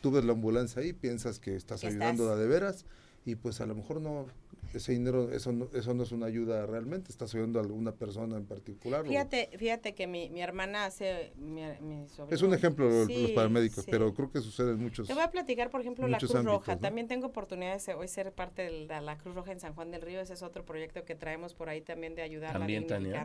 [0.01, 2.85] tú ves la ambulancia ahí, piensas que estás ayudando de veras
[3.25, 4.25] y pues a lo mejor no,
[4.73, 8.37] ese dinero, eso no, eso no es una ayuda realmente, estás ayudando a alguna persona
[8.37, 9.01] en particular.
[9.01, 12.99] o- Fíjate, fíjate que mi, mi hermana hace mi, mi sobrino- Es un ejemplo lo-
[12.99, 13.91] los Sí, paramédicos, sí.
[13.91, 15.07] pero creo que sucede en muchos.
[15.07, 16.75] Te voy a platicar, por ejemplo, la Cruz ámbitos, Roja.
[16.75, 16.81] ¿no?
[16.81, 19.73] También tengo oportunidad de ser- hoy ser parte de la, la Cruz Roja en San
[19.73, 20.19] Juan del Río.
[20.19, 23.23] Ese es otro proyecto que traemos por ahí también de ayudarla También, a Tania.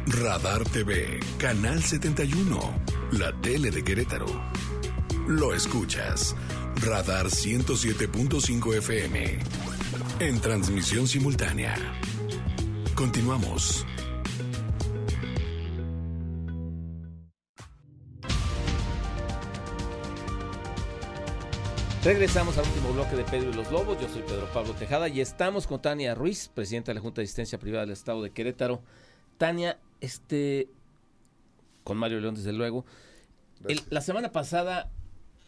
[0.07, 2.79] Radar TV, Canal 71,
[3.11, 4.27] la tele de Querétaro.
[5.27, 6.33] Lo escuchas.
[6.77, 9.39] Radar 107.5 FM.
[10.19, 11.75] En transmisión simultánea.
[12.95, 13.85] Continuamos.
[22.03, 23.99] Regresamos al último bloque de Pedro y los Lobos.
[24.01, 27.25] Yo soy Pedro Pablo Tejada y estamos con Tania Ruiz, presidenta de la Junta de
[27.25, 28.81] Asistencia Privada del Estado de Querétaro.
[29.37, 30.67] Tania, este,
[31.83, 32.85] con Mario León desde luego.
[33.67, 34.89] El- la semana pasada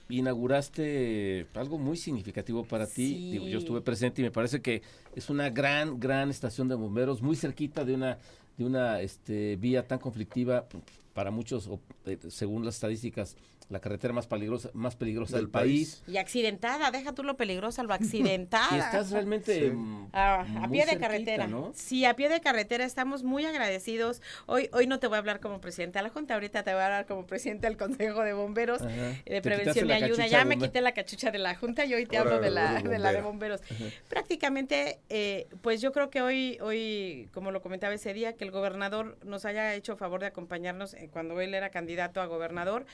[0.09, 3.07] inauguraste algo muy significativo para ti.
[3.07, 3.31] Sí.
[3.31, 4.81] Digo, yo estuve presente y me parece que
[5.15, 8.17] es una gran, gran estación de bomberos, muy cerquita de una,
[8.57, 10.65] de una este, vía tan conflictiva
[11.13, 11.69] para muchos,
[12.05, 13.35] eh, según las estadísticas,
[13.69, 15.95] la carretera más peligrosa, más peligrosa del, Del país.
[16.01, 16.13] país.
[16.15, 18.75] Y accidentada, deja tú lo peligrosa, lo accidentada.
[18.75, 19.71] Y estás realmente Sí.
[20.13, 21.47] Ah, a pie de cerquita, carretera.
[21.47, 21.71] ¿no?
[21.75, 24.21] Sí, a pie de carretera estamos muy agradecidos.
[24.45, 26.81] Hoy hoy no te voy a hablar como presidente de la Junta, ahorita te voy
[26.81, 28.91] a hablar como presidente del Consejo de Bomberos Ajá.
[28.91, 30.27] eh, de Prevención y Ayuda.
[30.27, 32.81] Ya me quité la cachucha de la Junta y hoy te Ahora hablo de la,
[32.81, 33.57] de la de bombera.
[33.57, 33.61] bomberos.
[34.09, 38.51] Prácticamente, eh, pues yo creo que hoy, hoy, como lo comentaba ese día, que el
[38.51, 42.85] gobernador nos haya hecho favor de acompañarnos eh, cuando él era candidato a gobernador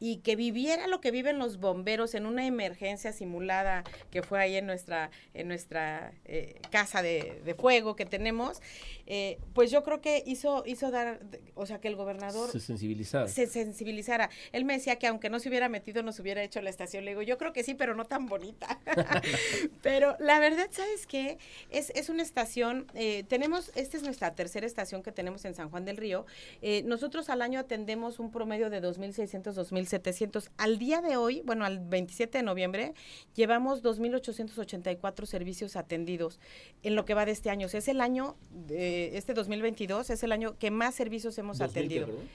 [0.00, 4.56] y que viviera lo que viven los bomberos en una emergencia simulada que fue ahí
[4.56, 8.60] en nuestra, en nuestra eh, casa de, de fuego que tenemos.
[9.06, 11.20] Eh, pues yo creo que hizo, hizo dar,
[11.54, 13.28] o sea, que el gobernador Se sensibilizara.
[13.28, 14.30] se sensibilizara.
[14.52, 17.04] Él me decía que aunque no se hubiera metido, nos hubiera hecho la estación.
[17.04, 18.80] Le digo, yo creo que sí, pero no tan bonita.
[19.82, 21.38] pero la verdad, ¿sabes qué?
[21.70, 25.70] Es, es una estación, eh, tenemos, esta es nuestra tercera estación que tenemos en San
[25.70, 26.26] Juan del Río.
[26.62, 30.50] Eh, nosotros al año atendemos un promedio de 2.600, 2.700.
[30.56, 32.94] Al día de hoy, bueno, al 27 de noviembre,
[33.34, 36.40] llevamos 2.884 servicios atendidos
[36.82, 37.66] en lo que va de este año.
[37.66, 41.58] O sea, es el año, de este 2022, es el año que más servicios hemos
[41.58, 42.06] 2000, atendido.
[42.06, 42.28] ¿qué, perdón?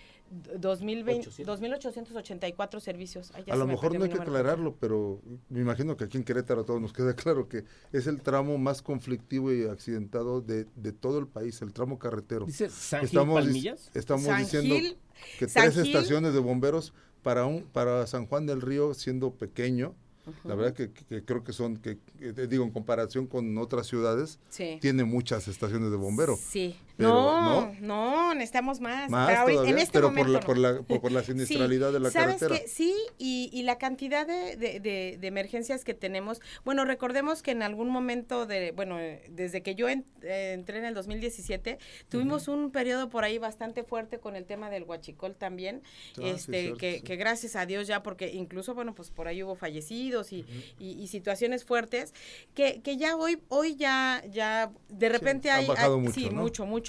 [0.61, 1.45] 2020, 800.
[1.47, 3.31] 2884 servicios.
[3.33, 6.03] Ay, ya A se lo me mejor no hay que aclararlo, pero me imagino que
[6.03, 9.63] aquí en Querétaro a todos nos queda claro que es el tramo más conflictivo y
[9.67, 12.45] accidentado de, de todo el país, el tramo carretero.
[12.45, 13.91] Dice San Gil Estamos, Palmillas.
[13.95, 14.97] estamos San diciendo Gil,
[15.39, 16.93] que San tres Gil- estaciones de bomberos
[17.23, 19.95] para un para San Juan del Río siendo pequeño,
[20.43, 24.39] la verdad que, que- creo que son que, que digo en comparación con otras ciudades
[24.49, 24.77] Sí.
[24.81, 26.39] tiene muchas estaciones de bomberos.
[26.39, 26.75] Sí.
[26.99, 27.75] Pero, no, ¿no?
[27.79, 29.09] no, necesitamos más.
[29.09, 30.77] Más Pero ahorita- todavía, en este pero momento por la, no.
[30.77, 32.67] por la por, por la siniestralidad de la ¿Sabes carretera.
[32.67, 36.41] Sí, y, y la cantidad de, de- de- de emergencias que tenemos.
[36.65, 38.97] Bueno, recordemos que en algún momento de, bueno,
[39.29, 41.79] desde que yo en- eh, entré en el 2017,
[42.09, 45.81] tuvimos un periodo por ahí bastante fuerte con el tema del huachicol también,
[46.17, 47.01] Ah, este, que, sí.
[47.01, 50.45] que gracias a Dios ya, porque incluso, bueno, pues por ahí hubo fallecidos y,
[50.79, 52.13] y- y situaciones fuertes,
[52.53, 56.41] que, que ya hoy, hoy ya, ya, de repente hay, bajado hay- mucho, sí, ¿no?
[56.41, 56.88] mucho, mucho,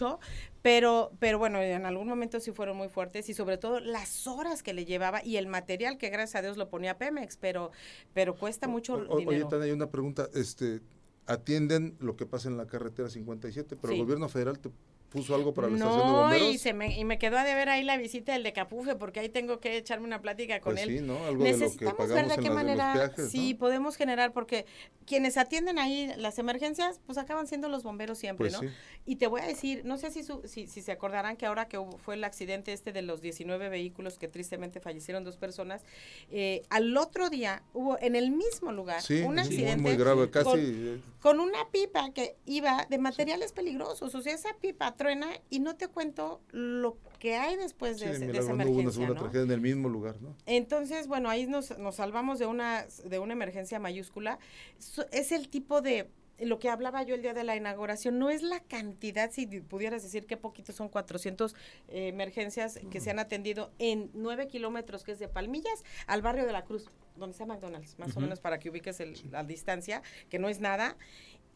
[0.63, 4.63] pero, pero bueno, en algún momento sí fueron muy fuertes y sobre todo las horas
[4.63, 7.71] que le llevaba y el material que gracias a Dios lo ponía Pemex, pero,
[8.15, 9.49] pero cuesta mucho O- o- Oye, dinero.
[9.49, 10.81] Tania, hay una pregunta, este
[11.27, 13.99] atienden lo que pasa en la carretera 57, pero Sí.
[13.99, 14.71] el gobierno federal te
[15.11, 16.55] puso algo para la estación de No, bomberos.
[16.55, 19.21] y, se me, y me quedó a deber ahí la visita del de Capufe, porque
[19.21, 20.99] ahí tengo que echarme una plática con Pues él.
[20.99, 21.15] sí, ¿no?
[21.27, 23.59] Algo de lo que Necesitamos ver de qué los manera sí ¿no?
[23.59, 24.67] podemos generar, porque
[25.07, 28.69] quienes atienden ahí las emergencias, pues acaban siendo los bomberos siempre, Pues ¿no?
[28.69, 28.75] sí.
[29.05, 31.67] Y te voy a decir, no sé si, su- si, si se acordarán que ahora
[31.67, 35.83] que hubo- fue el accidente este de los 19 vehículos que tristemente fallecieron dos personas,
[36.31, 40.31] eh, al otro día hubo en el mismo lugar Sí, un accidente muy, muy grave,
[40.31, 40.45] casi.
[40.45, 44.15] con- eh, con una pipa que iba de materiales peligrosos.
[44.15, 48.13] O sea, esa pipa truena y no te cuento lo que hay después sí, de,
[48.13, 48.93] esa no hubo una emergencia.
[48.93, 49.21] segunda ¿no?
[49.21, 50.37] tragedia en el mismo lugar, ¿no?
[50.45, 54.39] Entonces, bueno, ahí nos, nos salvamos de una, de una emergencia mayúscula.
[54.79, 56.11] So- Es el tipo de
[56.47, 60.03] lo que hablaba yo el día de la inauguración, no es la cantidad, si pudieras
[60.03, 61.55] decir que poquito son 400
[61.89, 66.47] eh, emergencias que se han atendido en 9 kilómetros, que es de Palmillas al barrio
[66.47, 70.03] de la Cruz, donde está McDonald's, más o menos para que ubiques el- la distancia,
[70.29, 70.97] que no es nada.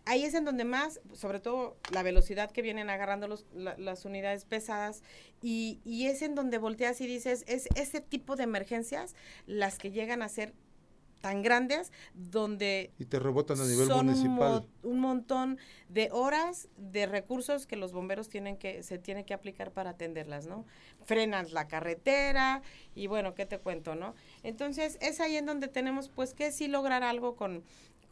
[0.06, 4.04] Ahí es en donde más, sobre todo la velocidad que vienen agarrando los, la- las
[4.04, 5.02] unidades pesadas,
[5.40, 9.14] y, y es en donde volteas y dices, es ese tipo de emergencias
[9.46, 10.52] las que llegan a ser
[11.24, 14.60] tan grandes, donde Y te rebotan a nivel son un, municipal.
[14.82, 15.58] mo- un montón
[15.88, 20.46] de horas de recursos que los bomberos tienen que se tienen que aplicar para atenderlas,
[20.46, 20.66] ¿no?
[21.06, 22.60] Frenas la carretera
[22.94, 24.14] y bueno, ¿qué te cuento, no?
[24.42, 27.64] Entonces, es ahí en donde tenemos pues que sí lograr algo con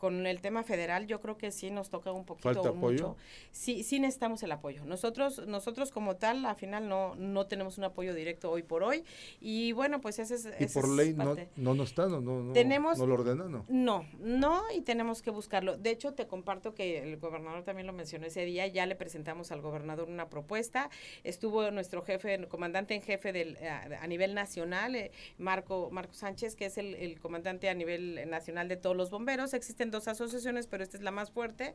[0.02, 2.76] con el tema federal, yo creo que sí nos toca un poquito ¿Falta mucho.
[3.10, 3.16] apoyo?
[3.52, 4.84] Sí, sí necesitamos el apoyo.
[4.84, 9.04] Nosotros, nosotros como tal, al final no, no tenemos un apoyo directo hoy por hoy.
[9.40, 10.48] Y bueno, pues ese es.
[10.58, 13.52] Y ese por ley no, no, no está, no, no, no, Tenemos- no lo ordenan,
[13.52, 13.64] ¿no?
[13.68, 15.76] No, no, y tenemos que buscarlo.
[15.76, 19.52] De hecho, te comparto que el gobernador también lo mencionó ese día, ya le presentamos
[19.52, 20.90] al gobernador una propuesta.
[21.22, 26.56] Estuvo nuestro jefe, comandante en jefe del, a, a nivel nacional, eh, Marco, Marco Sánchez,
[26.56, 29.54] que es el, el comandante a nivel nacional de todos los bomberos.
[29.54, 31.72] Existen dos asociaciones, pero esta es la más fuerte.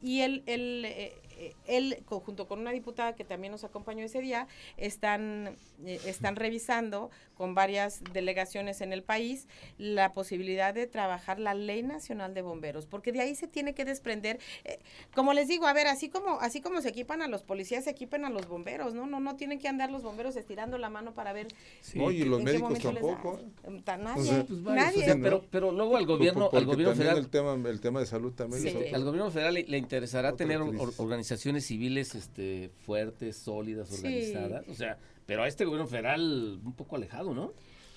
[0.00, 4.02] Y él, él, eh, eh, él, co- junto con una diputada que también nos acompañó
[4.04, 4.48] ese día,
[4.78, 9.46] están, eh, están revisando con varias delegaciones en el país
[9.76, 13.84] la posibilidad de trabajar la ley nacional de bomberos, porque de ahí se tiene que
[13.84, 14.78] desprender, eh,
[15.14, 17.90] como les digo, a ver, así como, así como se equipan a los policías, se
[17.90, 19.06] equipan a los bomberos, ¿no?
[19.06, 21.48] No, no tienen que andar los bomberos estirando la mano para ver
[21.80, 21.98] Sí.
[22.00, 23.08] Oye, y los en qué médicos momento les da.
[23.10, 23.40] tampoco.
[23.84, 24.98] Ta- Nadie, O sea, Pues varios, nadie.
[25.02, 25.22] o sea, ¿no?
[25.22, 28.32] pero, pero luego al gobierno, Porque al gobierno federal, el tema, el tema de salud
[28.32, 28.68] también Sí.
[28.94, 33.96] al gobierno federal le, le interesará Otra tener or- organizaciones civiles este, fuertes, sólidas, Sí.
[33.96, 34.68] organizadas.
[34.68, 37.52] O sea, pero a este gobierno federal un poco alejado, ¿no?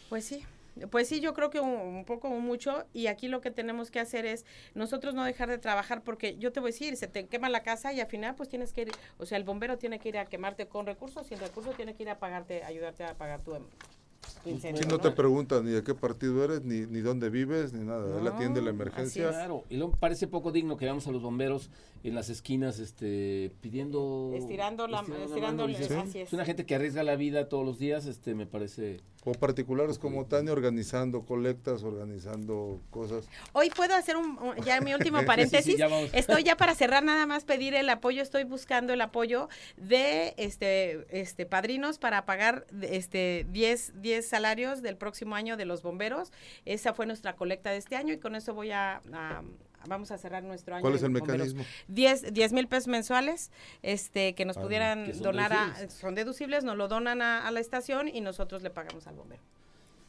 [0.09, 0.41] Pues sí,
[0.91, 3.91] pues sí, yo creo que un, un poco o mucho y aquí lo que tenemos
[3.91, 4.45] que hacer es
[4.75, 7.63] nosotros no dejar de trabajar porque yo te voy a decir, se te quema la
[7.63, 10.17] casa y al final pues tienes que ir, o sea, el bombero tiene que ir
[10.17, 13.41] a quemarte con recursos y el recurso tiene que ir a pagarte, ayudarte a pagar
[13.41, 13.53] tu,
[14.43, 18.17] Si no te preguntan ni de qué partido eres, ni, ni dónde vives, ni nada.
[18.17, 19.29] Él No, atiende la emergencia.
[19.29, 21.69] Claro, y luego parece poco digno que veamos a los bomberos
[22.03, 26.33] en las esquinas este pidiendo Estirando la- mano, estirándole, dices, así es.
[26.33, 30.25] una gente que arriesga la vida todos los días, este me parece O particulares como
[30.25, 33.27] Tania organizando colectas, organizando cosas.
[33.51, 35.77] Hoy puedo hacer un, un- ya mi último paréntesis.
[35.77, 35.89] ya.
[36.13, 41.05] Estoy ya para cerrar nada más pedir el apoyo, estoy buscando el apoyo de este
[41.11, 46.31] este padrinos para pagar este 10 10 salarios del próximo año de los bomberos.
[46.65, 49.43] Esa fue nuestra colecta de este año y con eso voy a, a-
[49.87, 50.81] vamos a cerrar nuestro año.
[50.81, 51.63] ¿Cuál es el mecanismo?
[51.87, 53.51] 10 10 mil pesos mensuales
[53.81, 55.93] este que nos Ah, pudieran que donar a, deducibles.
[55.93, 59.41] son deducibles, nos lo donan a, a la estación y nosotros le pagamos al bombero.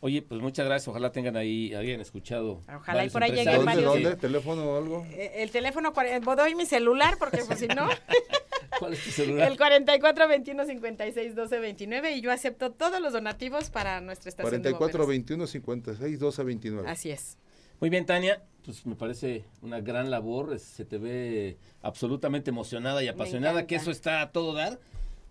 [0.03, 0.89] Oye, pues muchas gracias.
[0.89, 2.63] Ojalá tengan ahí, hayan escuchado.
[2.75, 4.17] Ojalá y por ahí lleguen ¿Dónde, varios- que- dónde?
[4.19, 5.07] ¿Teléfono o algo?
[5.11, 5.93] Eh, El teléfono,
[6.37, 7.87] doy mi celular porque pues si no,
[8.79, 9.51] ¿Cuál es tu celular?
[9.51, 14.49] el 44 21 56 12 29 y yo acepto todos los donativos para nuestra estación
[14.63, 15.09] 44 de bomberos.
[15.09, 16.89] 21 56 12 29.
[16.89, 17.37] Así es.
[17.81, 18.43] Muy bien, Tania.
[18.65, 20.53] Pues me parece una gran labor.
[20.55, 24.79] es- Se te ve absolutamente emocionada y apasionada, que eso está a todo dar.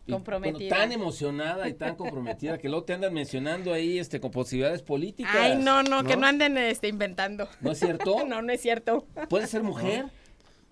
[0.08, 0.76] Y, bueno, Comprometida.
[0.76, 5.36] tan emocionada y tan comprometida que luego te andan mencionando ahí este con posibilidades políticas.
[5.38, 6.22] Ay, no, no, que ¿No?
[6.22, 7.48] no anden este, inventando.
[7.62, 8.16] ¿No es cierto?
[8.28, 9.06] No, no es cierto.
[9.30, 10.06] ¿Puede ser mujer?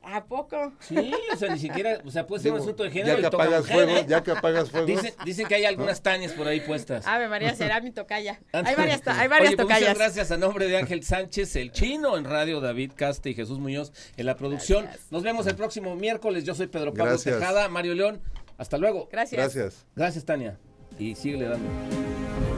[0.10, 0.72] ¿A poco?
[0.80, 3.24] Sí, o sea, ni siquiera, o sea, puede ser un asunto de género ya y
[3.24, 4.86] que toca apagas fuego, ya que apagas fuego.
[4.86, 7.06] Dicen, dicen que hay algunas Tanias por ahí puestas.
[7.06, 8.40] Ave María, será mi tocaya.
[8.54, 9.90] Hay varias, hay varias Oye, pues, tocayas.
[9.90, 13.60] Muchas gracias a nombre de Ángel Sánchez, el chino en radio, David Caste y Jesús
[13.60, 14.86] Muñoz en la producción.
[14.86, 15.12] Gracias.
[15.12, 16.46] Nos vemos el próximo miércoles.
[16.46, 17.40] Yo soy Pedro Pablo Gracias.
[17.40, 18.22] Tejada, Mario León.
[18.58, 19.10] Hasta luego.
[19.12, 19.40] Gracias.
[19.40, 19.86] Gracias.
[19.96, 20.58] Gracias, Tania.
[20.98, 22.57] Y síguele dando.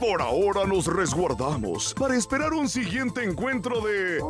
[0.00, 4.22] Por ahora nos resguardamos para esperar un siguiente encuentro de...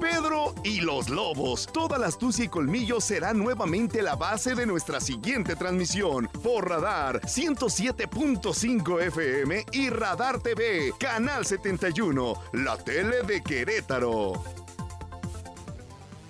[0.00, 1.68] Pedro y los Lobos.
[1.70, 7.20] Toda la astucia y colmillo será nuevamente la base de nuestra siguiente transmisión por Radar
[7.20, 14.42] 107.5 FM y Radar TV, Canal 71, la tele de Querétaro.